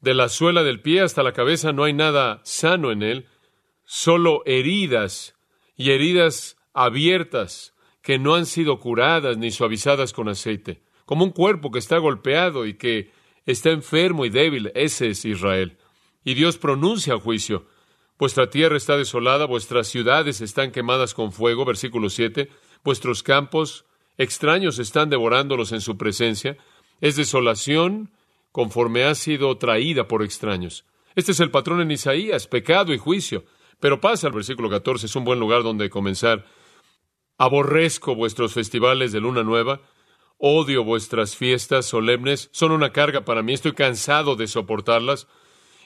De 0.00 0.14
la 0.14 0.30
suela 0.30 0.62
del 0.62 0.80
pie 0.80 1.02
hasta 1.02 1.22
la 1.22 1.34
cabeza 1.34 1.74
no 1.74 1.84
hay 1.84 1.92
nada 1.92 2.40
sano 2.44 2.92
en 2.92 3.02
él, 3.02 3.26
solo 3.84 4.42
heridas 4.46 5.34
y 5.76 5.90
heridas 5.90 6.56
abiertas 6.72 7.74
que 8.00 8.18
no 8.18 8.36
han 8.36 8.46
sido 8.46 8.80
curadas 8.80 9.36
ni 9.36 9.50
suavizadas 9.50 10.14
con 10.14 10.30
aceite, 10.30 10.82
como 11.04 11.26
un 11.26 11.32
cuerpo 11.32 11.70
que 11.70 11.78
está 11.78 11.98
golpeado 11.98 12.64
y 12.64 12.78
que 12.78 13.12
está 13.44 13.68
enfermo 13.68 14.24
y 14.24 14.30
débil. 14.30 14.72
Ese 14.74 15.10
es 15.10 15.22
Israel. 15.26 15.76
Y 16.26 16.34
Dios 16.34 16.58
pronuncia 16.58 17.16
juicio. 17.20 17.66
Vuestra 18.18 18.50
tierra 18.50 18.76
está 18.76 18.96
desolada, 18.96 19.46
vuestras 19.46 19.86
ciudades 19.86 20.40
están 20.40 20.72
quemadas 20.72 21.14
con 21.14 21.30
fuego, 21.30 21.64
versículo 21.64 22.10
7, 22.10 22.50
vuestros 22.82 23.22
campos 23.22 23.84
extraños 24.18 24.80
están 24.80 25.08
devorándolos 25.08 25.70
en 25.70 25.80
su 25.80 25.96
presencia. 25.96 26.56
Es 27.00 27.14
desolación 27.14 28.10
conforme 28.50 29.04
ha 29.04 29.14
sido 29.14 29.56
traída 29.56 30.08
por 30.08 30.24
extraños. 30.24 30.84
Este 31.14 31.30
es 31.30 31.38
el 31.38 31.52
patrón 31.52 31.80
en 31.80 31.92
Isaías, 31.92 32.48
pecado 32.48 32.92
y 32.92 32.98
juicio. 32.98 33.44
Pero 33.78 34.00
pasa 34.00 34.26
al 34.26 34.32
versículo 34.32 34.68
14, 34.68 35.06
es 35.06 35.14
un 35.14 35.22
buen 35.22 35.38
lugar 35.38 35.62
donde 35.62 35.90
comenzar. 35.90 36.44
Aborrezco 37.38 38.16
vuestros 38.16 38.52
festivales 38.52 39.12
de 39.12 39.20
luna 39.20 39.44
nueva, 39.44 39.80
odio 40.38 40.82
vuestras 40.82 41.36
fiestas 41.36 41.86
solemnes, 41.86 42.48
son 42.50 42.72
una 42.72 42.90
carga 42.90 43.24
para 43.24 43.44
mí, 43.44 43.52
estoy 43.52 43.74
cansado 43.74 44.34
de 44.34 44.48
soportarlas. 44.48 45.28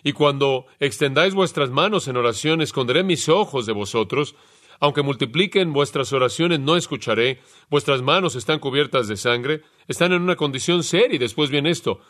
Y 0.02 0.12
cuando 0.12 0.66
extendáis 0.78 1.35
vuestras 1.35 1.71
manos 1.71 2.09
en 2.09 2.16
oración, 2.16 2.61
esconderé 2.61 3.02
mis 3.02 3.28
ojos 3.28 3.66
de 3.66 3.73
vosotros. 3.73 4.35
Aunque 4.80 5.02
multipliquen 5.02 5.73
vuestras 5.73 6.12
oraciones, 6.12 6.61
no 6.61 6.76
escucharé. 6.76 7.40
Vuestras 7.69 8.00
manos 8.02 8.35
están 8.35 8.59
cubiertas 8.59 9.09
de 9.09 9.16
sangre. 9.16 9.62
Están 9.88 10.12
en 10.12 10.23
una 10.23 10.37
condición 10.37 10.83
seria. 10.83 11.16
Y 11.16 11.19
después 11.19 11.50
viene 11.50 11.71
esto. 11.71 12.00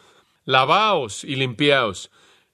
Lavaos 0.44 1.24
y 1.24 1.34
limpiaos. 1.36 2.10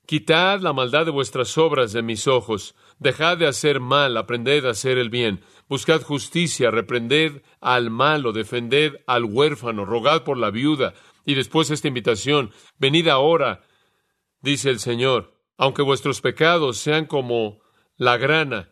Quitad 0.06 0.60
la 0.60 0.72
maldad 0.72 1.04
de 1.04 1.10
vuestras 1.10 1.58
obras 1.58 1.92
de 1.92 2.00
mis 2.00 2.28
ojos. 2.28 2.76
Dejad 3.00 3.38
de 3.38 3.48
hacer 3.48 3.80
mal, 3.80 4.16
aprended 4.16 4.64
a 4.64 4.70
hacer 4.70 4.98
el 4.98 5.10
bien. 5.10 5.42
Buscad 5.68 6.00
justicia, 6.00 6.70
reprended 6.70 7.42
al 7.60 7.90
malo, 7.90 8.32
defended 8.32 8.94
al 9.08 9.24
huérfano, 9.24 9.84
rogad 9.84 10.22
por 10.22 10.38
la 10.38 10.50
viuda. 10.50 10.94
Y 11.24 11.34
después 11.34 11.72
esta 11.72 11.88
invitación, 11.88 12.52
venid 12.78 13.08
ahora, 13.08 13.62
dice 14.46 14.70
el 14.70 14.78
Señor, 14.78 15.34
aunque 15.58 15.82
vuestros 15.82 16.20
pecados 16.20 16.78
sean 16.78 17.06
como 17.06 17.58
la 17.96 18.16
grana, 18.16 18.70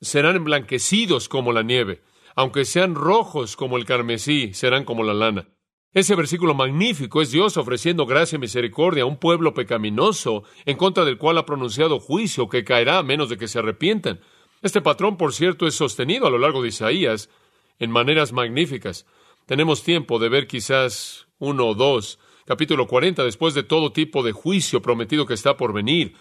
serán 0.00 0.36
emblanquecidos 0.36 1.30
como 1.30 1.52
la 1.52 1.62
nieve, 1.62 2.02
aunque 2.36 2.66
sean 2.66 2.94
rojos 2.94 3.56
como 3.56 3.78
el 3.78 3.86
carmesí, 3.86 4.52
serán 4.52 4.84
como 4.84 5.02
la 5.02 5.14
lana. 5.14 5.48
Ese 5.94 6.14
versículo 6.14 6.52
magnífico 6.52 7.22
es 7.22 7.30
Dios 7.30 7.56
ofreciendo 7.56 8.04
gracia 8.04 8.36
y 8.36 8.40
misericordia 8.40 9.04
a 9.04 9.06
un 9.06 9.16
pueblo 9.16 9.54
pecaminoso 9.54 10.44
en 10.66 10.76
contra 10.76 11.06
del 11.06 11.16
cual 11.16 11.38
ha 11.38 11.46
pronunciado 11.46 11.98
juicio 11.98 12.50
que 12.50 12.64
caerá 12.64 12.98
a 12.98 13.02
menos 13.02 13.30
de 13.30 13.38
que 13.38 13.48
se 13.48 13.60
arrepientan. 13.60 14.20
Este 14.60 14.82
patrón, 14.82 15.16
por 15.16 15.32
cierto, 15.32 15.66
es 15.66 15.74
sostenido 15.74 16.26
a 16.26 16.30
lo 16.30 16.36
largo 16.36 16.60
de 16.60 16.68
Isaías 16.68 17.30
en 17.78 17.90
maneras 17.90 18.34
magníficas. 18.34 19.06
Tenemos 19.46 19.82
tiempo 19.82 20.18
de 20.18 20.28
ver 20.28 20.46
quizás 20.46 21.26
uno 21.38 21.68
o 21.68 21.74
dos 21.74 22.18
capítulo 22.46 22.86
40, 22.86 23.24
después 23.24 23.54
de 23.54 23.64
todo 23.64 23.92
tipo 23.92 24.22
de 24.22 24.32
juicio 24.32 24.80
prometido 24.80 25.26
que 25.26 25.34
está 25.34 25.56
por 25.56 25.72
venir. 25.72 26.14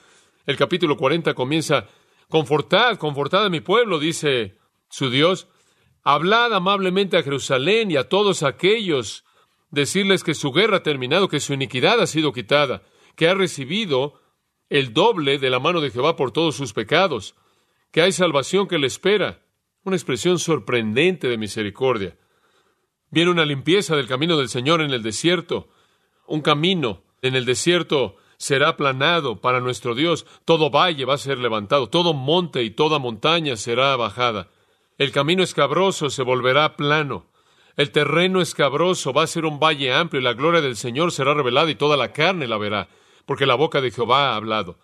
El 0.45 0.57
capítulo 0.57 0.97
40 0.97 1.33
comienza, 1.35 1.87
confortad, 2.29 2.97
confortad 2.97 3.45
a 3.45 3.49
mi 3.49 3.61
pueblo, 3.61 3.99
dice 3.99 4.57
su 4.89 5.09
Dios, 5.09 5.47
hablad 6.03 6.53
amablemente 6.53 7.17
a 7.17 7.23
Jerusalén 7.23 7.91
y 7.91 7.97
a 7.97 8.09
todos 8.09 8.41
aquellos, 8.43 9.23
decirles 9.69 10.23
que 10.23 10.33
su 10.33 10.51
guerra 10.51 10.77
ha 10.77 10.83
terminado, 10.83 11.27
que 11.27 11.39
su 11.39 11.53
iniquidad 11.53 12.01
ha 12.01 12.07
sido 12.07 12.33
quitada, 12.33 12.81
que 13.15 13.27
ha 13.27 13.35
recibido 13.35 14.19
el 14.69 14.93
doble 14.93 15.37
de 15.37 15.49
la 15.51 15.59
mano 15.59 15.79
de 15.79 15.91
Jehová 15.91 16.15
por 16.15 16.31
todos 16.31 16.55
sus 16.55 16.73
pecados, 16.73 17.35
que 17.91 18.01
hay 18.01 18.11
salvación 18.11 18.67
que 18.67 18.79
le 18.79 18.87
espera. 18.87 19.41
Una 19.83 19.95
expresión 19.95 20.39
sorprendente 20.39 21.27
de 21.27 21.37
misericordia. 21.37 22.17
Viene 23.11 23.29
una 23.29 23.45
limpieza 23.45 23.95
del 23.95 24.07
camino 24.07 24.35
del 24.35 24.49
Señor 24.49 24.81
en 24.81 24.89
el 24.89 25.03
desierto 25.03 25.69
un 26.27 26.41
camino 26.41 27.03
en 27.21 27.35
el 27.35 27.45
desierto 27.45 28.17
será 28.37 28.69
aplanado 28.69 29.41
para 29.41 29.59
nuestro 29.59 29.95
Dios, 29.95 30.25
todo 30.45 30.69
valle 30.69 31.05
va 31.05 31.15
a 31.15 31.19
ser 31.19 31.37
levantado, 31.37 31.89
todo 31.89 32.13
monte 32.13 32.63
y 32.63 32.71
toda 32.71 32.99
montaña 32.99 33.55
será 33.55 33.95
bajada. 33.95 34.49
El 34.97 35.11
camino 35.11 35.43
escabroso 35.43 36.09
se 36.09 36.23
volverá 36.23 36.75
plano. 36.75 37.25
El 37.75 37.91
terreno 37.91 38.41
escabroso 38.41 39.11
va 39.11 39.23
a 39.23 39.27
ser 39.27 39.45
un 39.45 39.59
valle 39.59 39.93
amplio 39.93 40.21
y 40.21 40.23
la 40.23 40.33
gloria 40.33 40.61
del 40.61 40.77
Señor 40.77 41.11
será 41.11 41.33
revelada 41.33 41.69
y 41.69 41.75
toda 41.75 41.97
la 41.97 42.13
carne 42.13 42.47
la 42.47 42.57
verá, 42.57 42.87
porque 43.25 43.45
la 43.45 43.55
boca 43.55 43.81
de 43.81 43.91
Jehová 43.91 44.29
ha 44.29 44.35
hablado. 44.35 44.79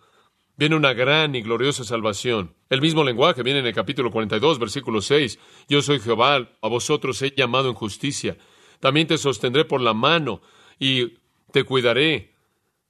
Viene 0.58 0.76
una 0.76 0.94
gran 0.94 1.34
y 1.34 1.42
gloriosa 1.42 1.84
salvación. 1.84 2.54
El 2.70 2.82
mismo 2.82 3.04
lenguaje 3.04 3.42
viene 3.42 3.60
en 3.60 3.66
el 3.66 3.74
capítulo 3.74 4.12
42, 4.12 4.60
versículo 4.60 5.02
6. 5.02 5.40
Yo 5.70 5.82
soy 5.82 6.00
Jehová, 6.00 6.50
a 6.62 6.68
vosotros 6.68 7.22
he 7.22 7.32
llamado 7.32 7.70
en 7.70 7.76
justicia. 7.76 8.38
También 8.82 9.08
te 9.08 9.18
sostendré 9.18 9.64
por 9.64 9.80
la 9.80 9.94
mano 9.94 10.42
y 10.78 11.21
te 11.52 11.64
cuidaré, 11.64 12.34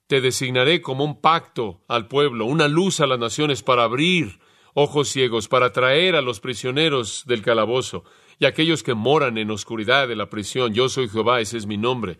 te 0.08 0.22
designaré 0.22 0.82
como 0.82 1.04
un 1.04 1.22
pacto 1.22 1.82
al 1.88 2.08
pueblo, 2.08 2.46
una 2.46 2.68
luz 2.68 3.00
a 3.00 3.08
las 3.08 3.20
naciones 3.20 3.64
para 3.64 3.84
abrir 3.84 4.40
ojos 4.74 5.10
ciegos, 5.10 5.48
para 5.48 5.72
traer 5.72 6.16
a 6.16 6.22
los 6.22 6.40
prisioneros 6.40 7.24
del 7.26 7.42
calabozo 7.42 8.04
y 8.40 8.46
aquellos 8.46 8.84
que 8.84 8.94
moran 8.94 9.38
en 9.38 9.52
oscuridad 9.52 10.08
de 10.08 10.16
la 10.16 10.30
prisión. 10.30 10.74
Yo 10.74 10.90
soy 10.90 11.10
Jehová, 11.10 11.42
ese 11.42 11.58
es 11.58 11.68
mi 11.68 11.78
nombre. 11.78 12.18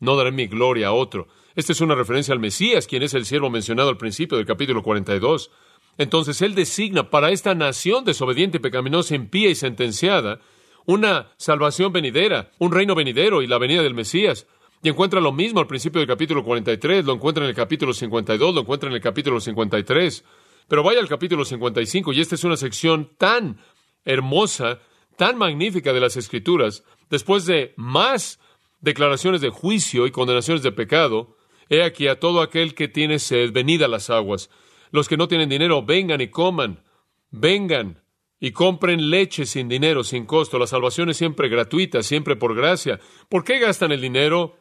No 0.00 0.16
daré 0.16 0.32
mi 0.32 0.46
gloria 0.46 0.88
a 0.88 0.92
otro. 0.92 1.28
Esta 1.54 1.72
es 1.72 1.80
una 1.80 1.94
referencia 1.94 2.32
al 2.32 2.40
Mesías, 2.40 2.86
quien 2.86 3.02
es 3.02 3.14
el 3.14 3.24
siervo 3.24 3.50
mencionado 3.50 3.88
al 3.88 3.96
principio 3.96 4.36
del 4.36 4.46
capítulo 4.46 4.82
42. 4.82 5.50
Entonces 5.96 6.42
Él 6.42 6.54
designa 6.54 7.10
para 7.10 7.30
esta 7.30 7.54
nación 7.54 8.04
desobediente, 8.04 8.58
pecaminosa, 8.58 9.14
impía 9.14 9.48
y 9.48 9.54
sentenciada 9.54 10.40
una 10.86 11.32
salvación 11.38 11.92
venidera, 11.92 12.50
un 12.58 12.72
reino 12.72 12.94
venidero 12.94 13.42
y 13.42 13.46
la 13.46 13.58
venida 13.58 13.82
del 13.82 13.94
Mesías. 13.94 14.46
Y 14.84 14.90
encuentra 14.90 15.18
lo 15.18 15.32
mismo 15.32 15.60
al 15.60 15.66
principio 15.66 15.98
del 15.98 16.06
capítulo 16.06 16.44
43, 16.44 17.06
lo 17.06 17.14
encuentra 17.14 17.42
en 17.42 17.48
el 17.48 17.56
capítulo 17.56 17.94
52, 17.94 18.54
lo 18.54 18.60
encuentra 18.60 18.90
en 18.90 18.94
el 18.94 19.00
capítulo 19.00 19.40
53. 19.40 20.22
Pero 20.68 20.82
vaya 20.82 21.00
al 21.00 21.08
capítulo 21.08 21.46
55 21.46 22.12
y 22.12 22.20
esta 22.20 22.34
es 22.34 22.44
una 22.44 22.58
sección 22.58 23.10
tan 23.16 23.56
hermosa, 24.04 24.80
tan 25.16 25.38
magnífica 25.38 25.94
de 25.94 26.00
las 26.00 26.18
Escrituras, 26.18 26.84
después 27.08 27.46
de 27.46 27.72
más 27.78 28.38
declaraciones 28.82 29.40
de 29.40 29.48
juicio 29.48 30.06
y 30.06 30.10
condenaciones 30.10 30.62
de 30.62 30.72
pecado, 30.72 31.34
he 31.70 31.82
aquí 31.82 32.06
a 32.06 32.20
todo 32.20 32.42
aquel 32.42 32.74
que 32.74 32.86
tiene 32.86 33.18
sed, 33.18 33.52
venid 33.52 33.80
a 33.80 33.88
las 33.88 34.10
aguas. 34.10 34.50
Los 34.90 35.08
que 35.08 35.16
no 35.16 35.28
tienen 35.28 35.48
dinero, 35.48 35.82
vengan 35.82 36.20
y 36.20 36.28
coman, 36.28 36.84
vengan 37.30 38.02
y 38.38 38.52
compren 38.52 39.08
leche 39.08 39.46
sin 39.46 39.66
dinero, 39.66 40.04
sin 40.04 40.26
costo. 40.26 40.58
La 40.58 40.66
salvación 40.66 41.08
es 41.08 41.16
siempre 41.16 41.48
gratuita, 41.48 42.02
siempre 42.02 42.36
por 42.36 42.54
gracia. 42.54 43.00
¿Por 43.30 43.44
qué 43.44 43.58
gastan 43.60 43.90
el 43.90 44.02
dinero? 44.02 44.58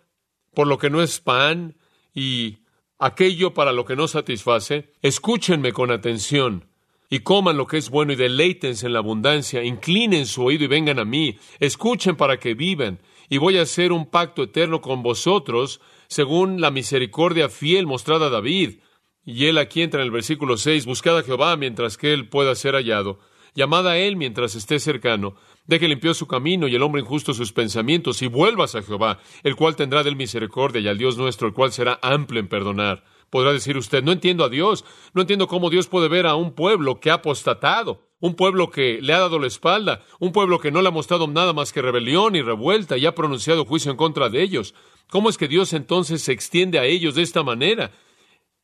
Por 0.54 0.68
lo 0.68 0.78
que 0.78 0.90
no 0.90 1.02
es 1.02 1.20
pan 1.20 1.76
y 2.14 2.60
aquello 3.00 3.54
para 3.54 3.72
lo 3.72 3.86
que 3.86 3.96
no 3.96 4.08
satisface, 4.08 4.94
escúchenme 5.02 5.74
con 5.74 5.92
atención 5.92 6.66
y 7.10 7.20
coman 7.20 7.58
lo 7.58 7.68
que 7.68 7.78
es 7.78 7.90
bueno 7.90 8.14
y 8.14 8.16
deleítense 8.16 8.88
en 8.88 8.94
la 8.94 9.00
abundancia, 9.00 9.64
inclinen 9.64 10.26
su 10.26 10.44
oído 10.44 10.64
y 10.64 10.68
vengan 10.68 10.98
a 10.98 11.06
mí, 11.06 11.38
escuchen 11.60 12.16
para 12.16 12.40
que 12.40 12.56
vivan, 12.56 13.00
y 13.30 13.38
voy 13.38 13.58
a 13.58 13.62
hacer 13.64 13.92
un 13.92 14.10
pacto 14.10 14.44
eterno 14.44 14.82
con 14.82 15.04
vosotros, 15.04 15.80
según 16.08 16.60
la 16.60 16.72
misericordia 16.72 17.50
fiel 17.50 17.86
mostrada 17.86 18.28
a 18.28 18.30
David. 18.30 18.80
Y 19.26 19.46
él 19.46 19.58
aquí 19.58 19.82
entra 19.82 20.02
en 20.02 20.06
el 20.06 20.12
versículo 20.12 20.58
6, 20.58 20.86
buscad 20.86 21.18
a 21.18 21.24
Jehová 21.24 21.56
mientras 21.56 21.98
que 21.98 22.14
él 22.14 22.28
pueda 22.30 22.56
ser 22.56 22.74
hallado, 22.74 23.20
llamad 23.54 23.88
a 23.88 23.98
él 23.98 24.16
mientras 24.18 24.56
esté 24.56 24.80
cercano, 24.80 25.36
Deje 25.66 25.88
limpió 25.88 26.14
su 26.14 26.28
camino 26.28 26.68
y 26.68 26.76
el 26.76 26.84
hombre 26.84 27.02
injusto 27.02 27.34
sus 27.34 27.54
pensamientos, 27.54 28.22
y 28.22 28.28
vuelvas 28.28 28.76
a 28.76 28.82
Jehová, 28.82 29.20
el 29.44 29.56
cual 29.56 29.78
tendrá 29.78 30.04
del 30.04 30.18
misericordia, 30.18 30.82
y 30.82 30.88
al 30.90 30.98
Dios 30.98 31.18
nuestro, 31.18 31.48
el 31.48 31.54
cual 31.54 31.72
será 31.72 32.00
amplio 32.02 32.42
en 32.42 32.50
perdonar. 32.50 33.06
Podrá 33.30 33.54
decir 33.54 33.78
usted, 33.78 34.04
no 34.04 34.12
entiendo 34.12 34.44
a 34.44 34.50
Dios, 34.50 34.84
no 35.14 35.22
entiendo 35.22 35.48
cómo 35.48 35.70
Dios 35.70 35.88
puede 35.88 36.10
ver 36.10 36.28
a 36.28 36.36
un 36.36 36.54
pueblo 36.54 37.00
que 37.00 37.12
ha 37.12 37.16
apostatado, 37.16 38.10
un 38.20 38.36
pueblo 38.36 38.70
que 38.70 39.00
le 39.02 39.14
ha 39.14 39.20
dado 39.20 39.40
la 39.40 39.48
espalda, 39.48 40.04
un 40.20 40.34
pueblo 40.34 40.60
que 40.60 40.72
no 40.72 40.82
le 40.82 40.90
ha 40.90 40.92
mostrado 40.92 41.28
nada 41.28 41.54
más 41.54 41.72
que 41.72 41.82
rebelión 41.82 42.36
y 42.36 42.42
revuelta 42.42 42.98
y 42.98 43.06
ha 43.06 43.16
pronunciado 43.16 43.66
juicio 43.66 43.90
en 43.90 43.98
contra 43.98 44.30
de 44.30 44.42
ellos. 44.44 44.76
¿Cómo 45.10 45.30
es 45.30 45.38
que 45.38 45.48
Dios 45.48 45.74
entonces 45.74 46.22
se 46.22 46.34
extiende 46.34 46.78
a 46.78 46.86
ellos 46.86 47.16
de 47.16 47.22
esta 47.22 47.42
manera? 47.42 47.92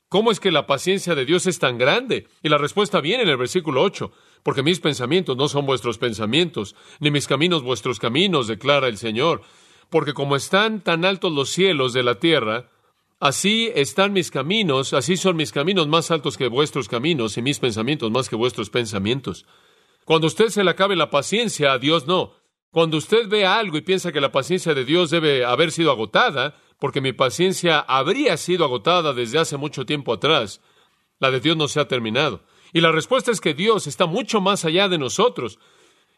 ¿Cómo 0.08 0.32
es 0.32 0.39
que 0.39 0.51
la 0.51 0.65
paciencia 0.65 1.15
de 1.15 1.25
Dios 1.25 1.46
es 1.46 1.60
tan 1.60 1.77
grande? 1.77 2.27
Y 2.41 2.50
la 2.50 2.58
respuesta 2.58 3.01
viene 3.01 3.24
en 3.24 3.29
el 3.29 3.38
versículo 3.38 3.82
8 3.84 4.12
porque 4.43 4.63
mis 4.63 4.79
pensamientos 4.79 5.36
no 5.38 5.48
son 5.48 5.65
vuestros 5.65 5.98
pensamientos, 5.98 6.75
ni 7.00 7.12
mis 7.12 7.27
caminos 7.27 7.63
vuestros 7.63 8.00
caminos, 8.00 8.48
declara 8.48 8.88
el 8.88 8.98
Señor. 8.98 9.41
Porque 9.89 10.13
como 10.13 10.36
están 10.36 10.81
tan 10.81 11.05
altos 11.05 11.31
los 11.31 11.50
cielos 11.50 11.93
de 11.93 12.03
la 12.03 12.19
tierra, 12.19 12.69
Así 13.22 13.69
están 13.75 14.13
mis 14.13 14.31
caminos, 14.31 14.93
así 14.93 15.17
son 15.17 15.36
mis 15.36 15.51
caminos 15.51 15.89
más 15.89 16.10
altos 16.10 16.38
que 16.38 16.48
vuestros 16.48 16.88
caminos 16.88 17.38
y 17.38 17.41
mis 17.41 17.60
pensamientos 17.60 18.10
más 18.12 18.29
que 18.29 18.38
vuestros 18.38 18.69
pensamientos. 18.69 19.46
Cuando 20.05 20.27
usted 20.27 20.48
se 20.48 20.63
le 20.63 20.72
acabe 20.72 20.96
la 20.96 21.10
paciencia, 21.10 21.74
a 21.74 21.79
Dios 21.79 22.08
no. 22.08 22.34
Cuando 22.72 22.96
usted 22.96 23.27
ve 23.27 23.46
algo 23.46 23.77
y 23.77 23.81
piensa 23.81 24.13
que 24.13 24.22
la 24.22 24.31
paciencia 24.31 24.74
de 24.74 24.86
Dios 24.86 25.10
debe 25.10 25.43
haber 25.43 25.74
sido 25.74 25.91
agotada, 25.91 26.55
porque 26.79 27.01
mi 27.01 27.12
paciencia 27.12 27.79
habría 27.81 28.38
sido 28.38 28.63
agotada 28.63 29.12
desde 29.12 29.39
hace 29.39 29.58
mucho 29.58 29.86
tiempo 29.86 30.13
atrás, 30.13 30.62
la 31.19 31.29
de 31.29 31.41
Dios 31.41 31.58
no 31.58 31.67
se 31.67 31.81
ha 31.81 31.89
terminado. 31.89 32.41
Y 32.73 32.81
la 32.81 32.91
respuesta 32.91 33.31
es 33.31 33.41
que 33.41 33.53
Dios 33.53 33.88
está 33.88 34.05
mucho 34.05 34.41
más 34.41 34.65
allá 34.65 34.88
de 34.88 34.97
nosotros, 34.97 35.59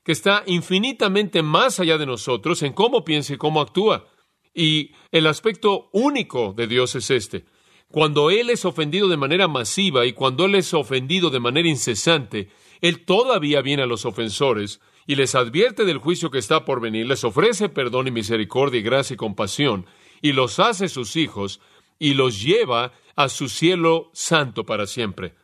que 0.03 0.11
está 0.11 0.43
infinitamente 0.47 1.43
más 1.43 1.79
allá 1.79 1.97
de 1.97 2.05
nosotros 2.05 2.61
en 2.63 2.73
cómo 2.73 3.05
piensa 3.05 3.33
y 3.33 3.37
cómo 3.37 3.61
actúa. 3.61 4.07
Y 4.53 4.91
el 5.11 5.27
aspecto 5.27 5.89
único 5.93 6.53
de 6.53 6.67
Dios 6.67 6.95
es 6.95 7.09
este. 7.09 7.45
Cuando 7.89 8.31
Él 8.31 8.49
es 8.49 8.65
ofendido 8.65 9.07
de 9.07 9.17
manera 9.17 9.47
masiva 9.47 10.05
y 10.05 10.13
cuando 10.13 10.45
Él 10.45 10.55
es 10.55 10.73
ofendido 10.73 11.29
de 11.29 11.39
manera 11.39 11.67
incesante, 11.67 12.49
Él 12.79 13.05
todavía 13.05 13.61
viene 13.61 13.83
a 13.83 13.87
los 13.87 14.05
ofensores 14.05 14.79
y 15.05 15.15
les 15.15 15.35
advierte 15.35 15.83
del 15.83 15.97
juicio 15.97 16.31
que 16.31 16.37
está 16.37 16.63
por 16.63 16.79
venir, 16.79 17.07
les 17.07 17.23
ofrece 17.23 17.69
perdón 17.69 18.07
y 18.07 18.11
misericordia 18.11 18.79
y 18.79 18.83
gracia 18.83 19.15
y 19.15 19.17
compasión, 19.17 19.85
y 20.21 20.31
los 20.31 20.59
hace 20.59 20.87
sus 20.87 21.15
hijos 21.15 21.59
y 21.99 22.13
los 22.13 22.41
lleva 22.41 22.93
a 23.15 23.29
su 23.29 23.49
cielo 23.49 24.09
santo 24.13 24.65
para 24.65 24.87
siempre. 24.87 25.35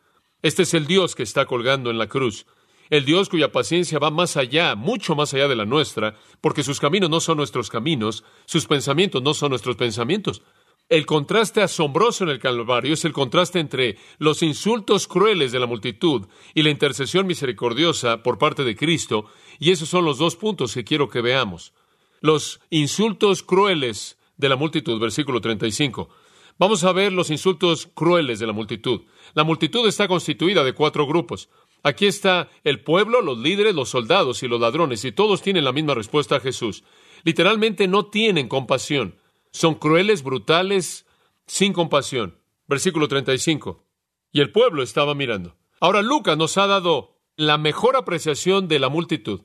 Este 0.42 0.62
es 0.62 0.74
el 0.74 0.86
Dios 0.86 1.14
que 1.14 1.24
está 1.24 1.46
colgando 1.46 1.90
en 1.90 1.98
la 1.98 2.06
cruz, 2.06 2.46
el 2.90 3.04
Dios 3.04 3.28
cuya 3.28 3.50
paciencia 3.50 3.98
va 3.98 4.10
más 4.10 4.36
allá, 4.36 4.76
mucho 4.76 5.14
más 5.14 5.34
allá 5.34 5.48
de 5.48 5.56
la 5.56 5.64
nuestra, 5.64 6.16
porque 6.40 6.62
sus 6.62 6.78
caminos 6.80 7.10
no 7.10 7.20
son 7.20 7.38
nuestros 7.38 7.70
caminos, 7.70 8.24
sus 8.46 8.66
pensamientos 8.66 9.22
no 9.22 9.34
son 9.34 9.50
nuestros 9.50 9.76
pensamientos. 9.76 10.42
El 10.88 11.04
contraste 11.04 11.60
asombroso 11.60 12.24
en 12.24 12.30
el 12.30 12.38
Calvario 12.38 12.94
es 12.94 13.04
el 13.04 13.12
contraste 13.12 13.58
entre 13.58 13.98
los 14.18 14.42
insultos 14.42 15.06
crueles 15.06 15.52
de 15.52 15.58
la 15.58 15.66
multitud 15.66 16.28
y 16.54 16.62
la 16.62 16.70
intercesión 16.70 17.26
misericordiosa 17.26 18.22
por 18.22 18.38
parte 18.38 18.64
de 18.64 18.76
Cristo, 18.76 19.26
y 19.58 19.72
esos 19.72 19.88
son 19.88 20.04
los 20.04 20.18
dos 20.18 20.36
puntos 20.36 20.72
que 20.72 20.84
quiero 20.84 21.10
que 21.10 21.20
veamos. 21.20 21.74
Los 22.20 22.60
insultos 22.70 23.42
crueles 23.42 24.18
de 24.38 24.48
la 24.48 24.56
multitud, 24.56 24.98
versículo 24.98 25.40
35. 25.40 26.08
Vamos 26.58 26.82
a 26.82 26.92
ver 26.92 27.12
los 27.12 27.30
insultos 27.30 27.88
crueles 27.94 28.40
de 28.40 28.46
la 28.46 28.52
multitud. 28.52 29.02
La 29.34 29.44
multitud 29.44 29.86
está 29.86 30.08
constituida 30.08 30.64
de 30.64 30.72
cuatro 30.72 31.06
grupos. 31.06 31.48
Aquí 31.84 32.06
está 32.06 32.48
el 32.64 32.82
pueblo, 32.82 33.22
los 33.22 33.38
líderes, 33.38 33.76
los 33.76 33.90
soldados 33.90 34.42
y 34.42 34.48
los 34.48 34.60
ladrones, 34.60 35.04
y 35.04 35.12
todos 35.12 35.40
tienen 35.40 35.64
la 35.64 35.72
misma 35.72 35.94
respuesta 35.94 36.36
a 36.36 36.40
Jesús. 36.40 36.82
Literalmente 37.22 37.86
no 37.86 38.06
tienen 38.06 38.48
compasión. 38.48 39.14
Son 39.52 39.76
crueles, 39.76 40.24
brutales, 40.24 41.06
sin 41.46 41.72
compasión. 41.72 42.38
Versículo 42.66 43.06
35. 43.06 43.84
Y 44.32 44.40
el 44.40 44.50
pueblo 44.50 44.82
estaba 44.82 45.14
mirando. 45.14 45.56
Ahora 45.80 46.02
Lucas 46.02 46.36
nos 46.36 46.58
ha 46.58 46.66
dado 46.66 47.16
la 47.36 47.56
mejor 47.56 47.94
apreciación 47.94 48.66
de 48.66 48.80
la 48.80 48.88
multitud. 48.88 49.42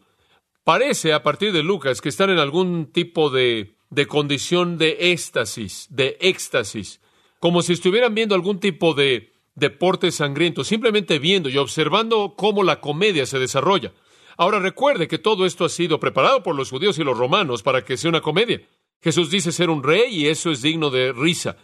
Parece, 0.63 1.13
a 1.13 1.21
partir 1.21 1.53
de 1.53 1.61
Lucas, 1.61 2.01
que 2.01 2.09
están 2.09 2.31
en 2.31 2.39
algún 2.39 2.91
tipo 2.91 3.29
de, 3.29 3.75
de 3.91 4.07
condición 4.07 4.79
de 4.79 5.11
éxtasis, 5.11 5.87
de 5.91 6.17
éxtasis, 6.19 7.01
como 7.43 7.61
si 7.61 7.73
estuvieran 7.73 8.15
viendo 8.15 8.35
algún 8.35 8.61
tipo 8.61 8.93
de 8.93 9.33
deporte 9.53 10.13
sangriento, 10.13 10.63
simplemente 10.63 11.19
viendo 11.19 11.49
y 11.49 11.57
observando 11.57 12.35
cómo 12.37 12.63
la 12.63 12.79
comedia 12.79 13.25
se 13.25 13.37
desarrolla. 13.37 13.91
Ahora 14.37 14.59
recuerde 14.59 15.09
que 15.09 15.17
todo 15.17 15.45
esto 15.45 15.65
ha 15.65 15.69
sido 15.69 15.99
preparado 15.99 16.41
por 16.41 16.55
los 16.55 16.69
judíos 16.69 16.97
y 16.99 17.03
los 17.03 17.17
romanos 17.17 17.61
para 17.61 17.83
que 17.83 17.97
sea 17.97 18.11
una 18.11 18.21
comedia. 18.21 18.61
Jesús 19.01 19.29
dice 19.29 19.51
ser 19.51 19.69
un 19.69 19.83
rey 19.83 20.21
y 20.21 20.27
eso 20.27 20.51
es 20.51 20.61
digno 20.61 20.89
de 20.89 21.11
risa. 21.11 21.57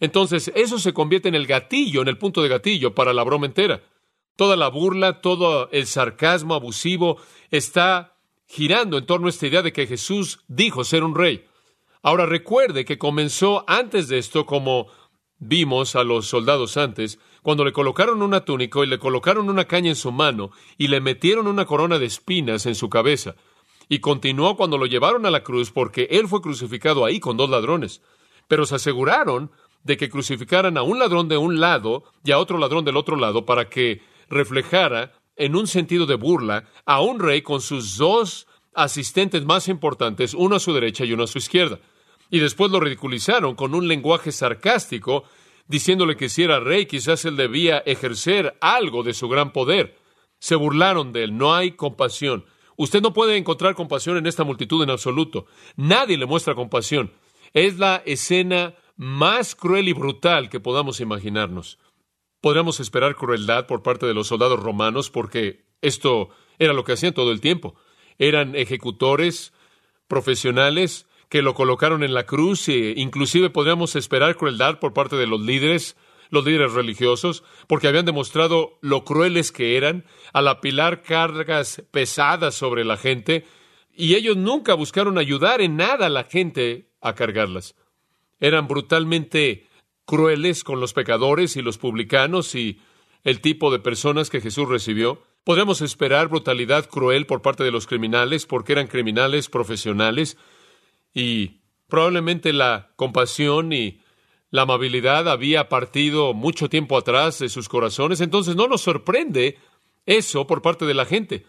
Entonces, 0.00 0.50
eso 0.54 0.78
se 0.78 0.94
convierte 0.94 1.28
en 1.28 1.34
el 1.34 1.46
gatillo, 1.46 2.00
en 2.00 2.08
el 2.08 2.16
punto 2.16 2.42
de 2.42 2.48
gatillo 2.48 2.94
para 2.94 3.12
la 3.12 3.22
broma 3.22 3.44
entera. 3.44 3.82
Toda 4.36 4.56
la 4.56 4.68
burla, 4.68 5.20
todo 5.20 5.68
el 5.70 5.86
sarcasmo 5.86 6.54
abusivo 6.54 7.18
está 7.50 8.16
girando 8.46 8.96
en 8.96 9.04
torno 9.04 9.26
a 9.26 9.30
esta 9.30 9.48
idea 9.48 9.60
de 9.60 9.74
que 9.74 9.86
Jesús 9.86 10.40
dijo 10.48 10.82
ser 10.82 11.04
un 11.04 11.14
rey. 11.14 11.44
Ahora 12.00 12.24
recuerde 12.24 12.86
que 12.86 12.96
comenzó 12.96 13.64
antes 13.66 14.08
de 14.08 14.16
esto 14.16 14.46
como 14.46 14.86
vimos 15.38 15.96
a 15.96 16.04
los 16.04 16.26
soldados 16.26 16.76
antes, 16.76 17.18
cuando 17.42 17.64
le 17.64 17.72
colocaron 17.72 18.22
una 18.22 18.44
túnica 18.44 18.82
y 18.82 18.86
le 18.86 18.98
colocaron 18.98 19.48
una 19.48 19.66
caña 19.66 19.90
en 19.90 19.96
su 19.96 20.12
mano 20.12 20.50
y 20.78 20.88
le 20.88 21.00
metieron 21.00 21.46
una 21.46 21.64
corona 21.64 21.98
de 21.98 22.06
espinas 22.06 22.66
en 22.66 22.74
su 22.74 22.88
cabeza. 22.88 23.36
Y 23.88 24.00
continuó 24.00 24.56
cuando 24.56 24.78
lo 24.78 24.86
llevaron 24.86 25.26
a 25.26 25.30
la 25.30 25.44
cruz 25.44 25.70
porque 25.70 26.08
él 26.10 26.26
fue 26.26 26.42
crucificado 26.42 27.04
ahí 27.04 27.20
con 27.20 27.36
dos 27.36 27.48
ladrones. 27.48 28.02
Pero 28.48 28.66
se 28.66 28.74
aseguraron 28.74 29.52
de 29.84 29.96
que 29.96 30.08
crucificaran 30.08 30.76
a 30.76 30.82
un 30.82 30.98
ladrón 30.98 31.28
de 31.28 31.36
un 31.36 31.60
lado 31.60 32.02
y 32.24 32.32
a 32.32 32.38
otro 32.38 32.58
ladrón 32.58 32.84
del 32.84 32.96
otro 32.96 33.14
lado 33.14 33.46
para 33.46 33.68
que 33.68 34.02
reflejara 34.28 35.12
en 35.36 35.54
un 35.54 35.68
sentido 35.68 36.06
de 36.06 36.16
burla 36.16 36.64
a 36.84 37.00
un 37.00 37.20
rey 37.20 37.42
con 37.42 37.60
sus 37.60 37.96
dos 37.96 38.48
asistentes 38.74 39.44
más 39.44 39.68
importantes, 39.68 40.34
uno 40.34 40.56
a 40.56 40.60
su 40.60 40.72
derecha 40.72 41.04
y 41.04 41.12
uno 41.12 41.24
a 41.24 41.28
su 41.28 41.38
izquierda. 41.38 41.78
Y 42.30 42.40
después 42.40 42.70
lo 42.70 42.80
ridiculizaron 42.80 43.54
con 43.54 43.74
un 43.74 43.88
lenguaje 43.88 44.32
sarcástico, 44.32 45.24
diciéndole 45.68 46.16
que 46.16 46.28
si 46.28 46.42
era 46.42 46.60
rey 46.60 46.86
quizás 46.86 47.24
él 47.24 47.36
debía 47.36 47.78
ejercer 47.78 48.56
algo 48.60 49.02
de 49.02 49.14
su 49.14 49.28
gran 49.28 49.52
poder. 49.52 49.96
Se 50.38 50.54
burlaron 50.54 51.12
de 51.12 51.24
él, 51.24 51.36
no 51.36 51.54
hay 51.54 51.72
compasión. 51.72 52.44
Usted 52.76 53.00
no 53.00 53.12
puede 53.12 53.36
encontrar 53.36 53.74
compasión 53.74 54.16
en 54.18 54.26
esta 54.26 54.44
multitud 54.44 54.82
en 54.82 54.90
absoluto. 54.90 55.46
Nadie 55.76 56.18
le 56.18 56.26
muestra 56.26 56.54
compasión. 56.54 57.12
Es 57.54 57.78
la 57.78 58.02
escena 58.04 58.74
más 58.96 59.54
cruel 59.54 59.88
y 59.88 59.92
brutal 59.92 60.50
que 60.50 60.60
podamos 60.60 61.00
imaginarnos. 61.00 61.78
Podríamos 62.40 62.80
esperar 62.80 63.16
crueldad 63.16 63.66
por 63.66 63.82
parte 63.82 64.06
de 64.06 64.14
los 64.14 64.26
soldados 64.26 64.60
romanos 64.60 65.10
porque 65.10 65.64
esto 65.80 66.28
era 66.58 66.74
lo 66.74 66.84
que 66.84 66.92
hacían 66.92 67.14
todo 67.14 67.32
el 67.32 67.40
tiempo. 67.40 67.76
Eran 68.18 68.54
ejecutores 68.54 69.52
profesionales 70.06 71.06
que 71.36 71.42
lo 71.42 71.52
colocaron 71.52 72.02
en 72.02 72.14
la 72.14 72.24
cruz 72.24 72.66
e 72.70 72.94
inclusive 72.96 73.50
podríamos 73.50 73.94
esperar 73.94 74.38
crueldad 74.38 74.78
por 74.78 74.94
parte 74.94 75.16
de 75.16 75.26
los 75.26 75.38
líderes, 75.38 75.94
los 76.30 76.46
líderes 76.46 76.72
religiosos, 76.72 77.44
porque 77.66 77.88
habían 77.88 78.06
demostrado 78.06 78.78
lo 78.80 79.04
crueles 79.04 79.52
que 79.52 79.76
eran 79.76 80.06
al 80.32 80.48
apilar 80.48 81.02
cargas 81.02 81.82
pesadas 81.90 82.54
sobre 82.54 82.86
la 82.86 82.96
gente 82.96 83.44
y 83.94 84.14
ellos 84.14 84.38
nunca 84.38 84.72
buscaron 84.72 85.18
ayudar 85.18 85.60
en 85.60 85.76
nada 85.76 86.06
a 86.06 86.08
la 86.08 86.24
gente 86.24 86.88
a 87.02 87.14
cargarlas. 87.14 87.74
Eran 88.40 88.66
brutalmente 88.66 89.66
crueles 90.06 90.64
con 90.64 90.80
los 90.80 90.94
pecadores 90.94 91.54
y 91.56 91.60
los 91.60 91.76
publicanos 91.76 92.54
y 92.54 92.80
el 93.24 93.42
tipo 93.42 93.70
de 93.70 93.78
personas 93.78 94.30
que 94.30 94.40
Jesús 94.40 94.70
recibió. 94.70 95.20
Podríamos 95.44 95.82
esperar 95.82 96.28
brutalidad 96.28 96.88
cruel 96.88 97.26
por 97.26 97.42
parte 97.42 97.62
de 97.62 97.72
los 97.72 97.86
criminales 97.86 98.46
porque 98.46 98.72
eran 98.72 98.86
criminales 98.86 99.50
profesionales 99.50 100.38
y 101.16 101.62
probablemente 101.88 102.52
la 102.52 102.92
compasión 102.94 103.72
y 103.72 104.02
la 104.50 104.62
amabilidad 104.62 105.30
había 105.30 105.70
partido 105.70 106.34
mucho 106.34 106.68
tiempo 106.68 106.98
atrás 106.98 107.38
de 107.38 107.48
sus 107.48 107.70
corazones, 107.70 108.20
entonces 108.20 108.54
no 108.54 108.68
nos 108.68 108.82
sorprende 108.82 109.58
eso 110.04 110.46
por 110.46 110.60
parte 110.60 110.84
de 110.84 110.92
la 110.92 111.06
gente. 111.06 111.46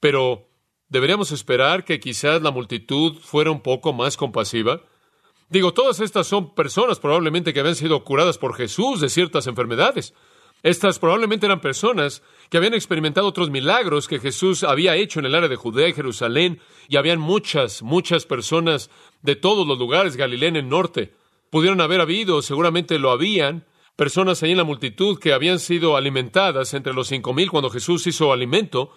Pero 0.00 0.50
deberíamos 0.90 1.32
esperar 1.32 1.86
que 1.86 1.98
quizás 1.98 2.42
la 2.42 2.50
multitud 2.50 3.16
fuera 3.18 3.50
un 3.50 3.62
poco 3.62 3.94
más 3.94 4.18
compasiva. 4.18 4.82
Digo, 5.48 5.72
todas 5.72 6.00
estas 6.00 6.26
son 6.26 6.54
personas 6.54 7.00
probablemente 7.00 7.54
que 7.54 7.60
habían 7.60 7.74
sido 7.74 8.04
curadas 8.04 8.36
por 8.36 8.54
Jesús 8.54 9.00
de 9.00 9.08
ciertas 9.08 9.46
enfermedades. 9.46 10.12
Estas 10.62 10.98
probablemente 10.98 11.46
eran 11.46 11.60
personas 11.60 12.22
que 12.50 12.56
habían 12.56 12.74
experimentado 12.74 13.28
otros 13.28 13.50
milagros 13.50 14.08
que 14.08 14.18
Jesús 14.18 14.64
había 14.64 14.96
hecho 14.96 15.20
en 15.20 15.26
el 15.26 15.34
área 15.34 15.48
de 15.48 15.56
Judea 15.56 15.88
y 15.88 15.92
Jerusalén, 15.92 16.60
y 16.88 16.96
habían 16.96 17.20
muchas, 17.20 17.82
muchas 17.82 18.26
personas 18.26 18.90
de 19.22 19.36
todos 19.36 19.66
los 19.66 19.78
lugares, 19.78 20.16
Galilea 20.16 20.48
en 20.48 20.56
el 20.56 20.68
norte. 20.68 21.14
Pudieron 21.50 21.80
haber 21.80 22.00
habido, 22.00 22.42
seguramente 22.42 22.98
lo 22.98 23.10
habían, 23.10 23.64
personas 23.96 24.42
ahí 24.42 24.52
en 24.52 24.58
la 24.58 24.64
multitud 24.64 25.18
que 25.18 25.32
habían 25.32 25.58
sido 25.58 25.96
alimentadas 25.96 26.74
entre 26.74 26.92
los 26.92 27.08
cinco 27.08 27.32
mil 27.32 27.50
cuando 27.50 27.70
Jesús 27.70 28.06
hizo 28.06 28.32
alimento. 28.32 28.92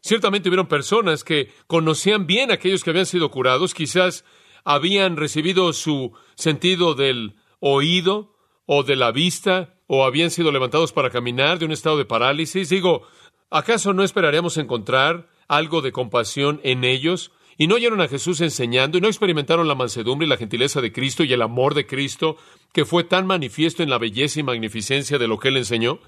Ciertamente 0.00 0.48
hubieron 0.48 0.66
personas 0.66 1.24
que 1.24 1.52
conocían 1.66 2.26
bien 2.26 2.50
a 2.50 2.54
aquellos 2.54 2.82
que 2.82 2.90
habían 2.90 3.06
sido 3.06 3.30
curados, 3.30 3.74
quizás 3.74 4.24
habían 4.64 5.16
recibido 5.16 5.72
su 5.72 6.12
sentido 6.34 6.94
del 6.94 7.36
oído 7.60 8.34
o 8.66 8.82
de 8.82 8.96
la 8.96 9.12
vista, 9.12 9.75
o 9.86 10.04
habían 10.04 10.30
sido 10.30 10.52
levantados 10.52 10.92
para 10.92 11.10
caminar 11.10 11.58
de 11.58 11.64
un 11.64 11.72
estado 11.72 11.96
de 11.98 12.04
parálisis. 12.04 12.68
Digo, 12.68 13.02
¿acaso 13.50 13.92
no 13.92 14.02
esperaríamos 14.02 14.56
encontrar 14.56 15.28
algo 15.48 15.82
de 15.82 15.92
compasión 15.92 16.60
en 16.64 16.84
ellos? 16.84 17.32
y 17.58 17.66
no 17.66 17.76
oyeron 17.76 18.00
a 18.00 18.08
Jesús 18.08 18.40
enseñando 18.40 18.98
y 18.98 19.00
no 19.00 19.08
experimentaron 19.08 19.66
la 19.66 19.74
mansedumbre 19.74 20.26
y 20.26 20.28
la 20.28 20.36
gentileza 20.36 20.80
de 20.80 20.92
Cristo 20.92 21.24
y 21.24 21.32
el 21.32 21.42
amor 21.42 21.74
de 21.74 21.86
Cristo 21.86 22.36
que 22.72 22.84
fue 22.84 23.04
tan 23.04 23.26
manifiesto 23.26 23.82
en 23.82 23.90
la 23.90 23.98
belleza 23.98 24.40
y 24.40 24.42
magnificencia 24.42 25.18
de 25.18 25.28
lo 25.28 25.38
que 25.38 25.48
él 25.48 25.56
enseñó. 25.56 25.98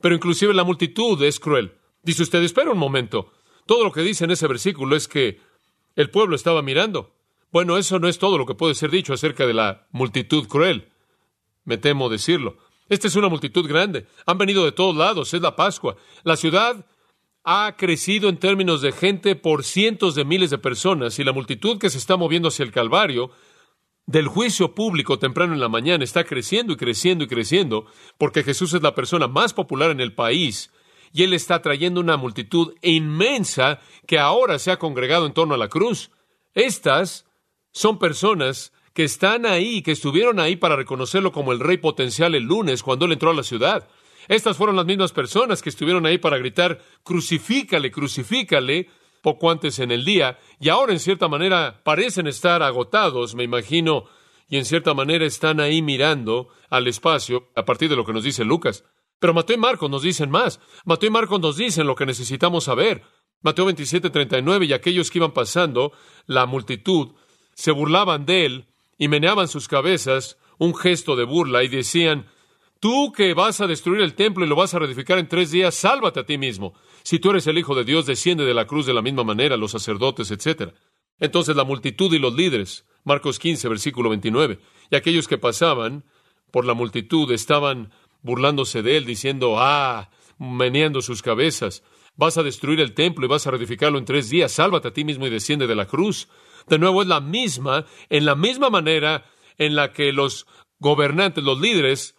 Pero 0.00 0.14
inclusive 0.14 0.54
la 0.54 0.64
multitud 0.64 1.22
es 1.22 1.40
cruel. 1.40 1.74
Dice 2.02 2.22
usted, 2.22 2.42
espera 2.42 2.70
un 2.70 2.78
momento. 2.78 3.32
Todo 3.66 3.84
lo 3.84 3.92
que 3.92 4.00
dice 4.00 4.24
en 4.24 4.30
ese 4.30 4.46
versículo 4.46 4.96
es 4.96 5.08
que 5.08 5.40
el 5.94 6.10
pueblo 6.10 6.36
estaba 6.36 6.62
mirando. 6.62 7.14
Bueno, 7.50 7.76
eso 7.76 7.98
no 7.98 8.08
es 8.08 8.18
todo 8.18 8.38
lo 8.38 8.46
que 8.46 8.54
puede 8.54 8.74
ser 8.74 8.90
dicho 8.90 9.12
acerca 9.12 9.46
de 9.46 9.54
la 9.54 9.86
multitud 9.90 10.46
cruel. 10.48 10.88
me 11.64 11.76
temo 11.76 12.08
decirlo. 12.08 12.56
Esta 12.88 13.08
es 13.08 13.16
una 13.16 13.28
multitud 13.28 13.66
grande. 13.68 14.06
Han 14.26 14.38
venido 14.38 14.64
de 14.64 14.72
todos 14.72 14.96
lados. 14.96 15.34
Es 15.34 15.42
la 15.42 15.56
Pascua. 15.56 15.96
La 16.24 16.36
ciudad 16.36 16.86
ha 17.44 17.76
crecido 17.76 18.28
en 18.28 18.38
términos 18.38 18.82
de 18.82 18.92
gente 18.92 19.36
por 19.36 19.64
cientos 19.64 20.14
de 20.14 20.24
miles 20.24 20.50
de 20.50 20.58
personas 20.58 21.18
y 21.18 21.24
la 21.24 21.32
multitud 21.32 21.78
que 21.78 21.90
se 21.90 21.98
está 21.98 22.16
moviendo 22.16 22.48
hacia 22.48 22.64
el 22.64 22.72
Calvario 22.72 23.30
del 24.06 24.26
juicio 24.26 24.74
público 24.74 25.18
temprano 25.18 25.54
en 25.54 25.60
la 25.60 25.68
mañana 25.68 26.02
está 26.02 26.24
creciendo 26.24 26.72
y 26.72 26.76
creciendo 26.76 27.24
y 27.24 27.28
creciendo 27.28 27.86
porque 28.16 28.42
Jesús 28.42 28.72
es 28.72 28.82
la 28.82 28.94
persona 28.94 29.28
más 29.28 29.52
popular 29.52 29.90
en 29.90 30.00
el 30.00 30.14
país 30.14 30.70
y 31.12 31.22
Él 31.24 31.34
está 31.34 31.62
trayendo 31.62 32.00
una 32.00 32.16
multitud 32.16 32.74
inmensa 32.82 33.80
que 34.06 34.18
ahora 34.18 34.58
se 34.58 34.70
ha 34.70 34.78
congregado 34.78 35.26
en 35.26 35.32
torno 35.32 35.54
a 35.54 35.58
la 35.58 35.68
cruz. 35.68 36.10
Estas 36.54 37.26
son 37.72 37.98
personas 37.98 38.72
que 38.98 39.04
están 39.04 39.46
ahí, 39.46 39.80
que 39.82 39.92
estuvieron 39.92 40.40
ahí 40.40 40.56
para 40.56 40.74
reconocerlo 40.74 41.30
como 41.30 41.52
el 41.52 41.60
rey 41.60 41.76
potencial 41.76 42.34
el 42.34 42.42
lunes 42.42 42.82
cuando 42.82 43.04
Él 43.04 43.12
entró 43.12 43.30
a 43.30 43.34
la 43.34 43.44
ciudad. 43.44 43.88
Estas 44.26 44.56
fueron 44.56 44.74
las 44.74 44.86
mismas 44.86 45.12
personas 45.12 45.62
que 45.62 45.68
estuvieron 45.68 46.04
ahí 46.04 46.18
para 46.18 46.36
gritar, 46.36 46.80
crucifícale, 47.04 47.92
crucifícale, 47.92 48.90
poco 49.22 49.52
antes 49.52 49.78
en 49.78 49.92
el 49.92 50.04
día, 50.04 50.40
y 50.58 50.68
ahora 50.68 50.92
en 50.92 50.98
cierta 50.98 51.28
manera 51.28 51.80
parecen 51.84 52.26
estar 52.26 52.60
agotados, 52.60 53.36
me 53.36 53.44
imagino, 53.44 54.06
y 54.48 54.56
en 54.56 54.64
cierta 54.64 54.94
manera 54.94 55.24
están 55.24 55.60
ahí 55.60 55.80
mirando 55.80 56.48
al 56.68 56.88
espacio 56.88 57.50
a 57.54 57.64
partir 57.64 57.88
de 57.88 57.94
lo 57.94 58.04
que 58.04 58.12
nos 58.12 58.24
dice 58.24 58.44
Lucas. 58.44 58.82
Pero 59.20 59.32
Mateo 59.32 59.54
y 59.54 59.60
Marcos 59.60 59.88
nos 59.88 60.02
dicen 60.02 60.28
más. 60.28 60.58
Mateo 60.84 61.06
y 61.06 61.12
Marcos 61.12 61.38
nos 61.38 61.56
dicen 61.56 61.86
lo 61.86 61.94
que 61.94 62.04
necesitamos 62.04 62.64
saber. 62.64 63.04
Mateo 63.42 63.64
27, 63.66 64.10
39, 64.10 64.66
y 64.66 64.72
aquellos 64.72 65.12
que 65.12 65.18
iban 65.18 65.30
pasando, 65.30 65.92
la 66.26 66.46
multitud, 66.46 67.12
se 67.54 67.70
burlaban 67.70 68.26
de 68.26 68.44
él 68.44 68.67
y 68.98 69.08
meneaban 69.08 69.48
sus 69.48 69.68
cabezas, 69.68 70.36
un 70.58 70.74
gesto 70.74 71.16
de 71.16 71.24
burla, 71.24 71.62
y 71.62 71.68
decían, 71.68 72.26
Tú 72.80 73.10
que 73.10 73.34
vas 73.34 73.60
a 73.60 73.66
destruir 73.66 74.02
el 74.02 74.14
templo 74.14 74.44
y 74.44 74.48
lo 74.48 74.54
vas 74.54 74.72
a 74.72 74.78
reedificar 74.78 75.18
en 75.18 75.26
tres 75.26 75.50
días, 75.50 75.74
sálvate 75.74 76.20
a 76.20 76.26
ti 76.26 76.38
mismo. 76.38 76.74
Si 77.02 77.18
tú 77.18 77.30
eres 77.30 77.46
el 77.48 77.58
Hijo 77.58 77.74
de 77.74 77.82
Dios, 77.82 78.06
desciende 78.06 78.44
de 78.44 78.54
la 78.54 78.66
cruz 78.66 78.86
de 78.86 78.94
la 78.94 79.02
misma 79.02 79.24
manera, 79.24 79.56
los 79.56 79.72
sacerdotes, 79.72 80.30
etc. 80.30 80.74
Entonces 81.18 81.56
la 81.56 81.64
multitud 81.64 82.12
y 82.12 82.20
los 82.20 82.34
líderes, 82.34 82.86
Marcos 83.02 83.40
15, 83.40 83.68
versículo 83.68 84.10
29, 84.10 84.60
y 84.90 84.96
aquellos 84.96 85.26
que 85.26 85.38
pasaban 85.38 86.04
por 86.52 86.64
la 86.64 86.74
multitud 86.74 87.30
estaban 87.32 87.90
burlándose 88.22 88.82
de 88.82 88.96
él, 88.96 89.06
diciendo, 89.06 89.56
ah, 89.58 90.10
meneando 90.38 91.02
sus 91.02 91.20
cabezas, 91.20 91.82
vas 92.14 92.38
a 92.38 92.44
destruir 92.44 92.78
el 92.78 92.94
templo 92.94 93.26
y 93.26 93.28
vas 93.28 93.48
a 93.48 93.50
reedificarlo 93.50 93.98
en 93.98 94.04
tres 94.04 94.30
días, 94.30 94.52
sálvate 94.52 94.88
a 94.88 94.92
ti 94.92 95.04
mismo 95.04 95.26
y 95.26 95.30
desciende 95.30 95.66
de 95.66 95.74
la 95.74 95.86
cruz. 95.86 96.28
De 96.68 96.78
nuevo 96.78 97.02
es 97.02 97.08
la 97.08 97.20
misma, 97.20 97.86
en 98.08 98.24
la 98.24 98.34
misma 98.34 98.70
manera 98.70 99.24
en 99.56 99.74
la 99.74 99.92
que 99.92 100.12
los 100.12 100.46
gobernantes, 100.78 101.42
los 101.42 101.60
líderes, 101.60 102.14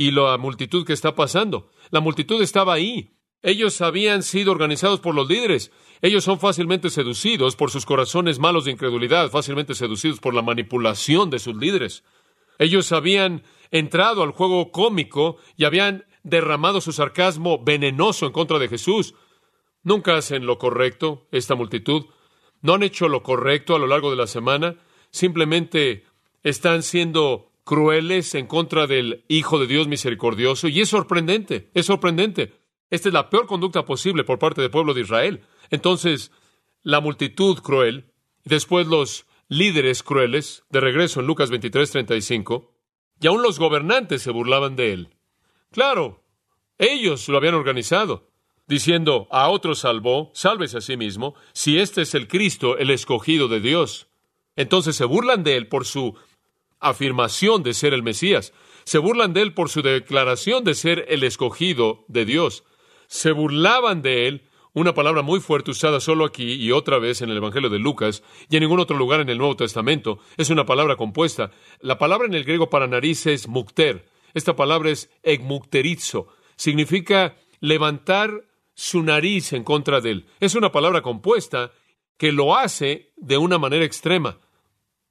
y 0.00 0.12
la 0.12 0.38
multitud 0.38 0.86
que 0.86 0.94
está 0.94 1.14
pasando. 1.14 1.70
La 1.90 2.00
multitud 2.00 2.40
estaba 2.40 2.72
ahí. 2.72 3.10
Ellos 3.42 3.80
habían 3.82 4.22
sido 4.22 4.50
organizados 4.52 5.00
por 5.00 5.14
los 5.14 5.28
líderes. 5.28 5.72
Ellos 6.00 6.24
son 6.24 6.40
fácilmente 6.40 6.88
seducidos 6.88 7.54
por 7.54 7.70
sus 7.70 7.84
corazones 7.84 8.38
malos 8.38 8.64
de 8.64 8.70
incredulidad, 8.70 9.30
fácilmente 9.30 9.74
seducidos 9.74 10.18
por 10.18 10.32
la 10.32 10.40
manipulación 10.40 11.28
de 11.28 11.38
sus 11.38 11.54
líderes. 11.54 12.02
Ellos 12.58 12.92
habían 12.92 13.42
entrado 13.70 14.22
al 14.22 14.32
juego 14.32 14.70
cómico 14.70 15.36
y 15.56 15.64
habían 15.64 16.06
derramado 16.22 16.80
su 16.80 16.92
sarcasmo 16.92 17.62
venenoso 17.62 18.24
en 18.26 18.32
contra 18.32 18.58
de 18.58 18.68
Jesús. 18.68 19.14
Nunca 19.82 20.16
hacen 20.16 20.46
lo 20.46 20.58
correcto, 20.58 21.26
esta 21.30 21.54
multitud. 21.54 22.06
No 22.62 22.74
han 22.74 22.82
hecho 22.82 23.08
lo 23.08 23.22
correcto 23.22 23.74
a 23.74 23.78
lo 23.78 23.86
largo 23.86 24.10
de 24.10 24.16
la 24.16 24.26
semana. 24.26 24.76
Simplemente 25.10 26.04
están 26.42 26.82
siendo 26.82 27.50
crueles 27.64 28.34
en 28.34 28.46
contra 28.46 28.86
del 28.86 29.24
Hijo 29.28 29.58
de 29.58 29.66
Dios 29.66 29.88
misericordioso. 29.88 30.68
Y 30.68 30.80
es 30.80 30.88
sorprendente, 30.88 31.70
es 31.74 31.86
sorprendente. 31.86 32.54
Esta 32.90 33.08
es 33.08 33.14
la 33.14 33.30
peor 33.30 33.46
conducta 33.46 33.84
posible 33.84 34.24
por 34.24 34.38
parte 34.38 34.60
del 34.60 34.70
pueblo 34.70 34.94
de 34.94 35.02
Israel. 35.02 35.42
Entonces, 35.70 36.32
la 36.82 37.00
multitud 37.00 37.58
cruel, 37.58 38.12
después 38.44 38.86
los 38.86 39.26
líderes 39.48 40.02
crueles, 40.02 40.64
de 40.70 40.80
regreso 40.80 41.20
en 41.20 41.26
Lucas 41.26 41.50
23, 41.50 41.90
35, 41.90 42.72
y 43.20 43.26
aún 43.26 43.42
los 43.42 43.58
gobernantes 43.58 44.22
se 44.22 44.30
burlaban 44.30 44.76
de 44.76 44.92
él. 44.92 45.08
Claro, 45.70 46.24
ellos 46.78 47.28
lo 47.28 47.36
habían 47.36 47.54
organizado, 47.54 48.29
diciendo, 48.70 49.26
a 49.32 49.48
otro 49.48 49.74
salvó, 49.74 50.30
sálvese 50.32 50.78
a 50.78 50.80
sí 50.80 50.96
mismo, 50.96 51.34
si 51.52 51.78
este 51.78 52.02
es 52.02 52.14
el 52.14 52.28
Cristo, 52.28 52.78
el 52.78 52.90
escogido 52.90 53.48
de 53.48 53.60
Dios. 53.60 54.06
Entonces 54.54 54.94
se 54.94 55.04
burlan 55.04 55.42
de 55.42 55.56
él 55.56 55.66
por 55.66 55.84
su 55.84 56.14
afirmación 56.78 57.64
de 57.64 57.74
ser 57.74 57.92
el 57.94 58.04
Mesías. 58.04 58.52
Se 58.84 58.98
burlan 58.98 59.32
de 59.32 59.42
él 59.42 59.54
por 59.54 59.70
su 59.70 59.82
declaración 59.82 60.62
de 60.62 60.74
ser 60.74 61.04
el 61.08 61.24
escogido 61.24 62.04
de 62.06 62.24
Dios. 62.24 62.62
Se 63.08 63.32
burlaban 63.32 64.02
de 64.02 64.28
él, 64.28 64.48
una 64.72 64.94
palabra 64.94 65.22
muy 65.22 65.40
fuerte 65.40 65.72
usada 65.72 65.98
solo 65.98 66.24
aquí 66.24 66.52
y 66.52 66.70
otra 66.70 67.00
vez 67.00 67.22
en 67.22 67.30
el 67.30 67.38
Evangelio 67.38 67.70
de 67.70 67.80
Lucas 67.80 68.22
y 68.48 68.56
en 68.56 68.62
ningún 68.62 68.78
otro 68.78 68.96
lugar 68.96 69.20
en 69.20 69.30
el 69.30 69.38
Nuevo 69.38 69.56
Testamento. 69.56 70.20
Es 70.36 70.48
una 70.48 70.64
palabra 70.64 70.94
compuesta. 70.94 71.50
La 71.80 71.98
palabra 71.98 72.28
en 72.28 72.34
el 72.34 72.44
griego 72.44 72.70
para 72.70 72.86
nariz 72.86 73.26
es 73.26 73.48
mukter. 73.48 74.06
Esta 74.32 74.54
palabra 74.54 74.90
es 74.90 75.10
egmukterizo. 75.24 76.28
Significa 76.54 77.34
levantar 77.58 78.44
su 78.80 79.02
nariz 79.02 79.52
en 79.52 79.62
contra 79.62 80.00
de 80.00 80.10
él. 80.10 80.26
Es 80.40 80.54
una 80.54 80.72
palabra 80.72 81.02
compuesta 81.02 81.70
que 82.16 82.32
lo 82.32 82.56
hace 82.56 83.12
de 83.18 83.36
una 83.36 83.58
manera 83.58 83.84
extrema. 83.84 84.38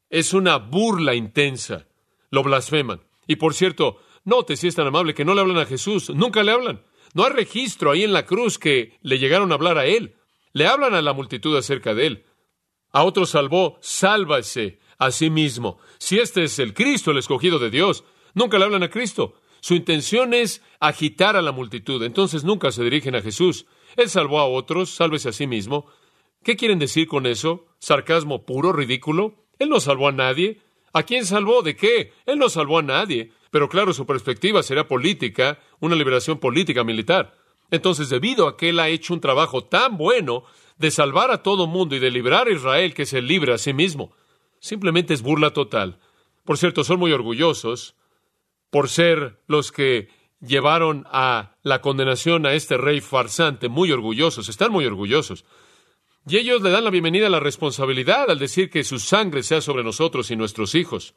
Es 0.09 0.33
una 0.33 0.57
burla 0.57 1.13
intensa. 1.13 1.85
Lo 2.31 2.41
blasfeman. 2.41 3.01
Y 3.27 3.35
por 3.35 3.53
cierto, 3.53 3.99
note 4.23 4.57
si 4.57 4.67
es 4.67 4.73
tan 4.73 4.87
amable 4.87 5.13
que 5.13 5.23
no 5.23 5.35
le 5.35 5.41
hablan 5.41 5.59
a 5.59 5.67
Jesús. 5.67 6.09
Nunca 6.09 6.41
le 6.41 6.51
hablan. 6.51 6.81
No 7.13 7.25
hay 7.25 7.31
registro 7.31 7.91
ahí 7.91 8.03
en 8.03 8.11
la 8.11 8.25
cruz 8.25 8.57
que 8.57 8.97
le 9.03 9.19
llegaron 9.19 9.51
a 9.51 9.55
hablar 9.55 9.77
a 9.77 9.85
él. 9.85 10.15
Le 10.51 10.65
hablan 10.65 10.95
a 10.95 11.03
la 11.03 11.13
multitud 11.13 11.55
acerca 11.55 11.93
de 11.93 12.07
él. 12.07 12.25
A 12.91 13.03
otro 13.03 13.27
salvó, 13.27 13.77
sálvase 13.81 14.79
a 14.97 15.11
sí 15.11 15.29
mismo. 15.29 15.77
Si 15.99 16.17
este 16.17 16.43
es 16.43 16.57
el 16.57 16.73
Cristo, 16.73 17.11
el 17.11 17.19
escogido 17.19 17.59
de 17.59 17.69
Dios, 17.69 18.03
nunca 18.33 18.57
le 18.57 18.65
hablan 18.65 18.81
a 18.81 18.89
Cristo. 18.89 19.35
Su 19.61 19.75
intención 19.75 20.33
es 20.33 20.61
agitar 20.79 21.35
a 21.35 21.41
la 21.41 21.51
multitud, 21.51 22.01
entonces 22.03 22.43
nunca 22.43 22.71
se 22.71 22.83
dirigen 22.83 23.15
a 23.15 23.21
Jesús. 23.21 23.65
Él 23.97 24.09
salvó 24.09 24.39
a 24.39 24.47
otros, 24.47 24.89
sálvese 24.91 25.29
a 25.29 25.33
sí 25.33 25.47
mismo. 25.47 25.85
¿Qué 26.43 26.55
quieren 26.55 26.79
decir 26.79 27.07
con 27.07 27.25
eso? 27.25 27.65
¿Sarcasmo 27.79 28.45
puro, 28.45 28.71
ridículo? 28.71 29.35
Él 29.59 29.69
no 29.69 29.79
salvó 29.79 30.07
a 30.07 30.13
nadie. 30.13 30.61
¿A 30.93 31.03
quién 31.03 31.25
salvó? 31.25 31.61
¿De 31.61 31.75
qué? 31.75 32.13
Él 32.25 32.39
no 32.39 32.49
salvó 32.49 32.79
a 32.79 32.83
nadie. 32.83 33.31
Pero 33.51 33.67
claro, 33.67 33.93
su 33.93 34.05
perspectiva 34.05 34.63
sería 34.63 34.87
política, 34.87 35.59
una 35.79 35.95
liberación 35.95 36.39
política 36.39 36.83
militar. 36.83 37.35
Entonces, 37.71 38.09
debido 38.09 38.47
a 38.47 38.57
que 38.57 38.69
él 38.69 38.79
ha 38.79 38.89
hecho 38.89 39.13
un 39.13 39.21
trabajo 39.21 39.63
tan 39.63 39.97
bueno 39.97 40.43
de 40.77 40.91
salvar 40.91 41.31
a 41.31 41.43
todo 41.43 41.67
mundo 41.67 41.95
y 41.95 41.99
de 41.99 42.09
librar 42.09 42.47
a 42.47 42.51
Israel 42.51 42.93
que 42.93 43.05
se 43.05 43.21
libre 43.21 43.53
a 43.53 43.57
sí 43.57 43.73
mismo, 43.73 44.13
simplemente 44.59 45.13
es 45.13 45.21
burla 45.21 45.51
total. 45.51 45.99
Por 46.45 46.57
cierto, 46.57 46.83
son 46.83 46.99
muy 46.99 47.11
orgullosos 47.11 47.95
por 48.69 48.89
ser 48.89 49.41
los 49.47 49.71
que 49.71 50.09
llevaron 50.41 51.05
a 51.11 51.55
la 51.63 51.81
condenación 51.81 52.45
a 52.45 52.53
este 52.53 52.77
rey 52.77 53.01
farsante, 53.01 53.69
muy 53.69 53.91
orgullosos, 53.91 54.49
están 54.49 54.71
muy 54.71 54.85
orgullosos. 54.85 55.45
Y 56.27 56.37
ellos 56.37 56.61
le 56.61 56.69
dan 56.69 56.83
la 56.83 56.89
bienvenida 56.89 57.27
a 57.27 57.31
la 57.31 57.39
responsabilidad 57.39 58.29
al 58.29 58.39
decir 58.39 58.69
que 58.69 58.83
su 58.83 58.99
sangre 58.99 59.43
sea 59.43 59.61
sobre 59.61 59.83
nosotros 59.83 60.29
y 60.31 60.35
nuestros 60.35 60.75
hijos. 60.75 61.15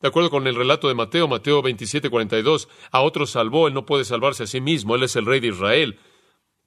De 0.00 0.08
acuerdo 0.08 0.30
con 0.30 0.46
el 0.46 0.54
relato 0.54 0.88
de 0.88 0.94
Mateo, 0.94 1.28
Mateo 1.28 1.62
27, 1.62 2.10
42, 2.10 2.68
a 2.90 3.00
otro 3.00 3.26
salvó, 3.26 3.68
él 3.68 3.74
no 3.74 3.86
puede 3.86 4.04
salvarse 4.04 4.44
a 4.44 4.46
sí 4.46 4.60
mismo, 4.60 4.94
él 4.94 5.02
es 5.02 5.16
el 5.16 5.26
rey 5.26 5.40
de 5.40 5.48
Israel. 5.48 5.98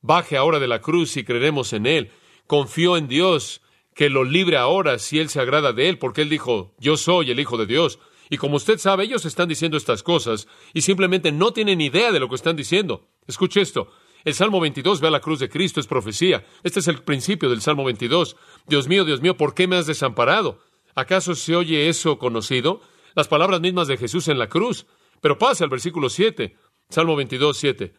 Baje 0.02 0.38
ahora 0.38 0.60
de 0.60 0.67
la 0.67 0.82
cruz 0.82 1.17
y 1.17 1.23
creeremos 1.23 1.73
en 1.73 1.86
él. 1.86 2.12
Confió 2.45 2.97
en 2.97 3.08
Dios 3.08 3.62
que 3.93 4.10
lo 4.10 4.23
libre 4.23 4.58
ahora 4.58 5.00
si 5.00 5.19
él 5.19 5.30
se 5.30 5.39
agrada 5.39 5.73
de 5.73 5.89
él, 5.89 5.97
porque 5.97 6.21
él 6.21 6.30
dijo, 6.30 6.76
yo 6.80 6.97
soy 6.97 7.32
el 7.32 7.39
Hijo 7.39 7.58
de 7.58 7.65
Dios. 7.65 8.00
Y 8.29 8.37
como 8.37 8.57
usted 8.57 8.77
sabe, 8.77 9.05
ellos 9.05 9.25
están 9.25 9.47
diciendo 9.47 9.77
estas 9.77 10.03
cosas 10.03 10.47
y 10.73 10.81
simplemente 10.81 11.31
no 11.31 11.51
tienen 11.53 11.81
idea 11.81 12.11
de 12.11 12.19
lo 12.19 12.29
que 12.29 12.35
están 12.35 12.55
diciendo. 12.55 13.07
Escuche 13.27 13.61
esto. 13.61 13.89
El 14.25 14.33
Salmo 14.33 14.59
22 14.59 14.99
ve 14.99 15.07
a 15.07 15.11
la 15.11 15.21
cruz 15.21 15.39
de 15.39 15.49
Cristo, 15.49 15.79
es 15.79 15.87
profecía. 15.87 16.45
Este 16.63 16.79
es 16.79 16.87
el 16.87 17.03
principio 17.03 17.49
del 17.49 17.61
Salmo 17.61 17.85
22. 17.85 18.35
Dios 18.67 18.87
mío, 18.87 19.05
Dios 19.05 19.21
mío, 19.21 19.37
¿por 19.37 19.53
qué 19.53 19.67
me 19.67 19.77
has 19.77 19.87
desamparado? 19.87 20.59
¿Acaso 20.95 21.35
se 21.35 21.55
oye 21.55 21.87
eso 21.87 22.17
conocido? 22.19 22.81
Las 23.15 23.27
palabras 23.27 23.61
mismas 23.61 23.87
de 23.87 23.97
Jesús 23.97 24.27
en 24.27 24.39
la 24.39 24.49
cruz. 24.49 24.85
Pero 25.21 25.37
pasa 25.37 25.63
al 25.63 25.69
versículo 25.69 26.09
7, 26.09 26.55
Salmo 26.89 27.15
22, 27.15 27.57
7. 27.57 27.93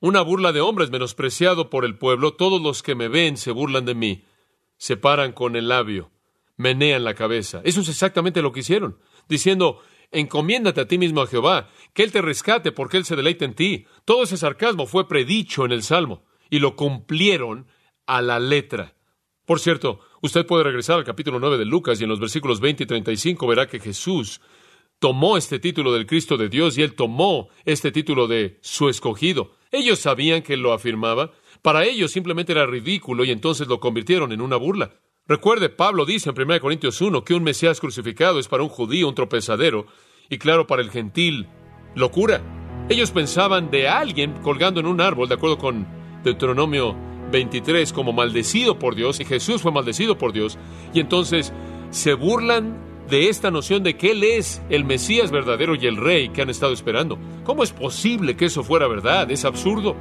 Una 0.00 0.22
burla 0.22 0.52
de 0.52 0.60
hombres 0.60 0.90
menospreciado 0.90 1.70
por 1.70 1.84
el 1.84 1.98
pueblo, 1.98 2.34
todos 2.34 2.60
los 2.60 2.82
que 2.82 2.94
me 2.94 3.08
ven 3.08 3.36
se 3.36 3.50
burlan 3.50 3.84
de 3.84 3.94
mí, 3.94 4.24
se 4.76 4.96
paran 4.96 5.32
con 5.32 5.56
el 5.56 5.68
labio, 5.68 6.12
menean 6.56 7.02
la 7.02 7.14
cabeza. 7.14 7.60
Eso 7.64 7.80
es 7.80 7.88
exactamente 7.88 8.40
lo 8.40 8.52
que 8.52 8.60
hicieron, 8.60 8.98
diciendo, 9.28 9.80
encomiéndate 10.10 10.80
a 10.80 10.88
ti 10.88 10.98
mismo 10.98 11.20
a 11.20 11.26
Jehová, 11.26 11.70
que 11.92 12.02
Él 12.02 12.12
te 12.12 12.22
rescate 12.22 12.72
porque 12.72 12.96
Él 12.96 13.04
se 13.04 13.16
deleita 13.16 13.44
en 13.44 13.54
ti. 13.54 13.86
Todo 14.04 14.22
ese 14.22 14.36
sarcasmo 14.36 14.86
fue 14.86 15.08
predicho 15.08 15.64
en 15.64 15.72
el 15.72 15.82
Salmo 15.82 16.24
y 16.50 16.58
lo 16.58 16.76
cumplieron 16.76 17.66
a 18.06 18.22
la 18.22 18.38
letra. 18.38 18.94
Por 19.44 19.60
cierto, 19.60 20.00
usted 20.20 20.46
puede 20.46 20.64
regresar 20.64 20.98
al 20.98 21.04
capítulo 21.04 21.38
9 21.38 21.58
de 21.58 21.64
Lucas 21.64 22.00
y 22.00 22.04
en 22.04 22.10
los 22.10 22.20
versículos 22.20 22.60
20 22.60 22.84
y 22.84 22.86
35 22.86 23.46
verá 23.46 23.66
que 23.66 23.80
Jesús 23.80 24.40
tomó 24.98 25.36
este 25.36 25.58
título 25.58 25.92
del 25.92 26.06
Cristo 26.06 26.36
de 26.36 26.48
Dios 26.48 26.76
y 26.76 26.82
él 26.82 26.94
tomó 26.94 27.48
este 27.64 27.92
título 27.92 28.26
de 28.26 28.58
su 28.62 28.88
escogido. 28.88 29.52
Ellos 29.70 30.00
sabían 30.00 30.42
que 30.42 30.56
lo 30.56 30.72
afirmaba. 30.72 31.32
Para 31.62 31.84
ellos 31.84 32.12
simplemente 32.12 32.52
era 32.52 32.66
ridículo 32.66 33.24
y 33.24 33.30
entonces 33.30 33.68
lo 33.68 33.80
convirtieron 33.80 34.32
en 34.32 34.40
una 34.40 34.56
burla. 34.56 34.92
Recuerde, 35.28 35.68
Pablo 35.68 36.06
dice 36.06 36.30
en 36.30 36.40
1 36.40 36.58
Corintios 36.58 37.02
1 37.02 37.22
que 37.22 37.34
un 37.34 37.42
Mesías 37.42 37.80
crucificado 37.80 38.38
es 38.38 38.48
para 38.48 38.62
un 38.62 38.70
judío 38.70 39.08
un 39.08 39.14
tropezadero 39.14 39.84
y 40.30 40.38
claro 40.38 40.66
para 40.66 40.80
el 40.80 40.90
gentil 40.90 41.46
locura. 41.94 42.40
Ellos 42.88 43.10
pensaban 43.10 43.70
de 43.70 43.88
alguien 43.88 44.32
colgando 44.42 44.80
en 44.80 44.86
un 44.86 45.02
árbol, 45.02 45.28
de 45.28 45.34
acuerdo 45.34 45.58
con 45.58 45.86
Deuteronomio 46.24 46.96
23, 47.30 47.92
como 47.92 48.14
maldecido 48.14 48.78
por 48.78 48.94
Dios, 48.94 49.20
y 49.20 49.26
Jesús 49.26 49.60
fue 49.60 49.70
maldecido 49.70 50.16
por 50.16 50.32
Dios, 50.32 50.56
y 50.94 51.00
entonces 51.00 51.52
se 51.90 52.14
burlan 52.14 52.78
de 53.10 53.28
esta 53.28 53.50
noción 53.50 53.82
de 53.82 53.98
que 53.98 54.12
Él 54.12 54.24
es 54.24 54.62
el 54.70 54.86
Mesías 54.86 55.30
verdadero 55.30 55.74
y 55.74 55.86
el 55.86 55.98
Rey 55.98 56.30
que 56.30 56.40
han 56.40 56.48
estado 56.48 56.72
esperando. 56.72 57.18
¿Cómo 57.44 57.62
es 57.62 57.72
posible 57.72 58.34
que 58.34 58.46
eso 58.46 58.64
fuera 58.64 58.88
verdad? 58.88 59.30
Es 59.30 59.44
absurdo. 59.44 59.94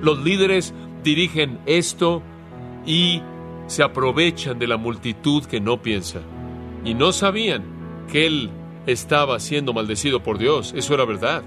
Los 0.00 0.22
líderes 0.22 0.72
dirigen 1.02 1.58
esto 1.66 2.22
y 2.86 3.22
se 3.68 3.84
aprovechan 3.84 4.58
de 4.58 4.66
la 4.66 4.76
multitud 4.76 5.44
que 5.44 5.60
no 5.60 5.80
piensa. 5.80 6.20
Y 6.84 6.94
no 6.94 7.12
sabían 7.12 7.62
que 8.10 8.26
Él 8.26 8.50
estaba 8.86 9.38
siendo 9.38 9.72
maldecido 9.72 10.22
por 10.22 10.38
Dios. 10.38 10.72
Eso 10.76 10.94
era 10.94 11.04
verdad. 11.04 11.44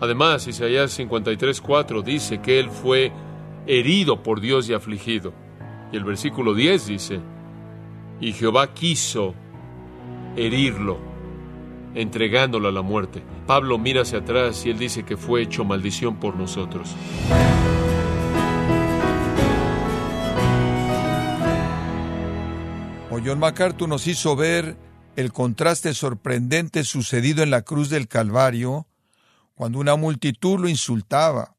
Además, 0.00 0.46
Isaías 0.46 0.96
53:4 0.96 2.02
dice 2.04 2.40
que 2.40 2.60
Él 2.60 2.70
fue 2.70 3.10
herido 3.66 4.22
por 4.22 4.40
Dios 4.40 4.68
y 4.68 4.74
afligido. 4.74 5.32
Y 5.92 5.96
el 5.96 6.04
versículo 6.04 6.54
10 6.54 6.86
dice, 6.86 7.20
y 8.20 8.32
Jehová 8.32 8.74
quiso 8.74 9.34
herirlo, 10.36 10.98
entregándolo 11.94 12.68
a 12.68 12.72
la 12.72 12.82
muerte. 12.82 13.22
Pablo 13.46 13.78
mira 13.78 14.02
hacia 14.02 14.18
atrás 14.18 14.66
y 14.66 14.70
él 14.70 14.78
dice 14.78 15.04
que 15.04 15.16
fue 15.16 15.42
hecho 15.42 15.64
maldición 15.64 16.16
por 16.16 16.36
nosotros. 16.36 16.94
John 23.24 23.38
MacArthur 23.38 23.88
nos 23.88 24.06
hizo 24.06 24.36
ver 24.36 24.76
el 25.16 25.32
contraste 25.32 25.94
sorprendente 25.94 26.84
sucedido 26.84 27.42
en 27.42 27.50
la 27.50 27.62
cruz 27.62 27.90
del 27.90 28.06
Calvario, 28.06 28.86
cuando 29.54 29.78
una 29.78 29.96
multitud 29.96 30.60
lo 30.60 30.68
insultaba. 30.68 31.56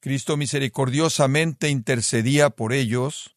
Cristo 0.00 0.36
misericordiosamente 0.36 1.68
intercedía 1.68 2.50
por 2.50 2.72
ellos. 2.72 3.36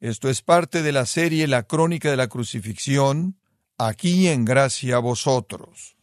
Esto 0.00 0.28
es 0.28 0.42
parte 0.42 0.82
de 0.82 0.92
la 0.92 1.06
serie 1.06 1.46
La 1.46 1.62
Crónica 1.62 2.10
de 2.10 2.16
la 2.16 2.28
Crucifixión, 2.28 3.38
aquí 3.78 4.28
en 4.28 4.44
gracia 4.44 4.96
a 4.96 5.00
vosotros. 5.00 5.96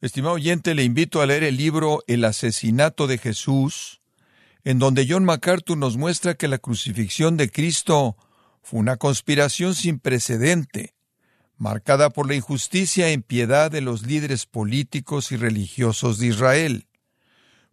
Estimado 0.00 0.34
oyente, 0.34 0.74
le 0.74 0.84
invito 0.84 1.20
a 1.20 1.26
leer 1.26 1.44
el 1.44 1.56
libro 1.56 2.02
El 2.06 2.24
asesinato 2.24 3.06
de 3.06 3.18
Jesús, 3.18 4.00
en 4.64 4.78
donde 4.78 5.06
John 5.08 5.24
MacArthur 5.24 5.76
nos 5.76 5.96
muestra 5.96 6.34
que 6.34 6.48
la 6.48 6.58
crucifixión 6.58 7.36
de 7.36 7.50
Cristo 7.50 8.16
fue 8.62 8.80
una 8.80 8.96
conspiración 8.96 9.74
sin 9.74 9.98
precedente, 9.98 10.94
marcada 11.56 12.10
por 12.10 12.26
la 12.26 12.34
injusticia 12.34 13.08
e 13.08 13.12
impiedad 13.12 13.70
de 13.70 13.82
los 13.82 14.02
líderes 14.02 14.46
políticos 14.46 15.30
y 15.32 15.36
religiosos 15.36 16.18
de 16.18 16.28
Israel. 16.28 16.86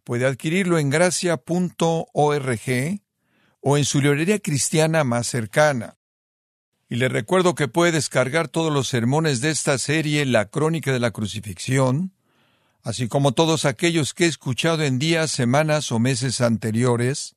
Puede 0.04 0.26
adquirirlo 0.26 0.78
en 0.78 0.90
gracia.org 0.90 2.62
o 3.62 3.78
en 3.78 3.86
su 3.86 4.02
librería 4.02 4.40
cristiana 4.40 5.04
más 5.04 5.28
cercana. 5.28 5.98
Y 6.90 6.96
le 6.96 7.10
recuerdo 7.10 7.56
que 7.56 7.68
puede 7.68 7.94
descargar 7.94 8.50
todos 8.50 8.74
los 8.74 8.88
sermones 8.90 9.42
de 9.42 9.52
esta 9.52 9.78
serie, 9.78 10.26
La 10.26 10.50
Crónica 10.50 10.92
de 10.92 11.00
la 11.00 11.12
Crucifixión, 11.12 12.14
así 12.84 13.08
como 13.08 13.34
todos 13.34 13.64
aquellos 13.64 14.14
que 14.14 14.26
he 14.26 14.28
escuchado 14.28 14.84
en 14.84 15.00
días, 15.00 15.32
semanas 15.32 15.92
o 15.92 16.00
meses 16.00 16.42
anteriores, 16.42 17.37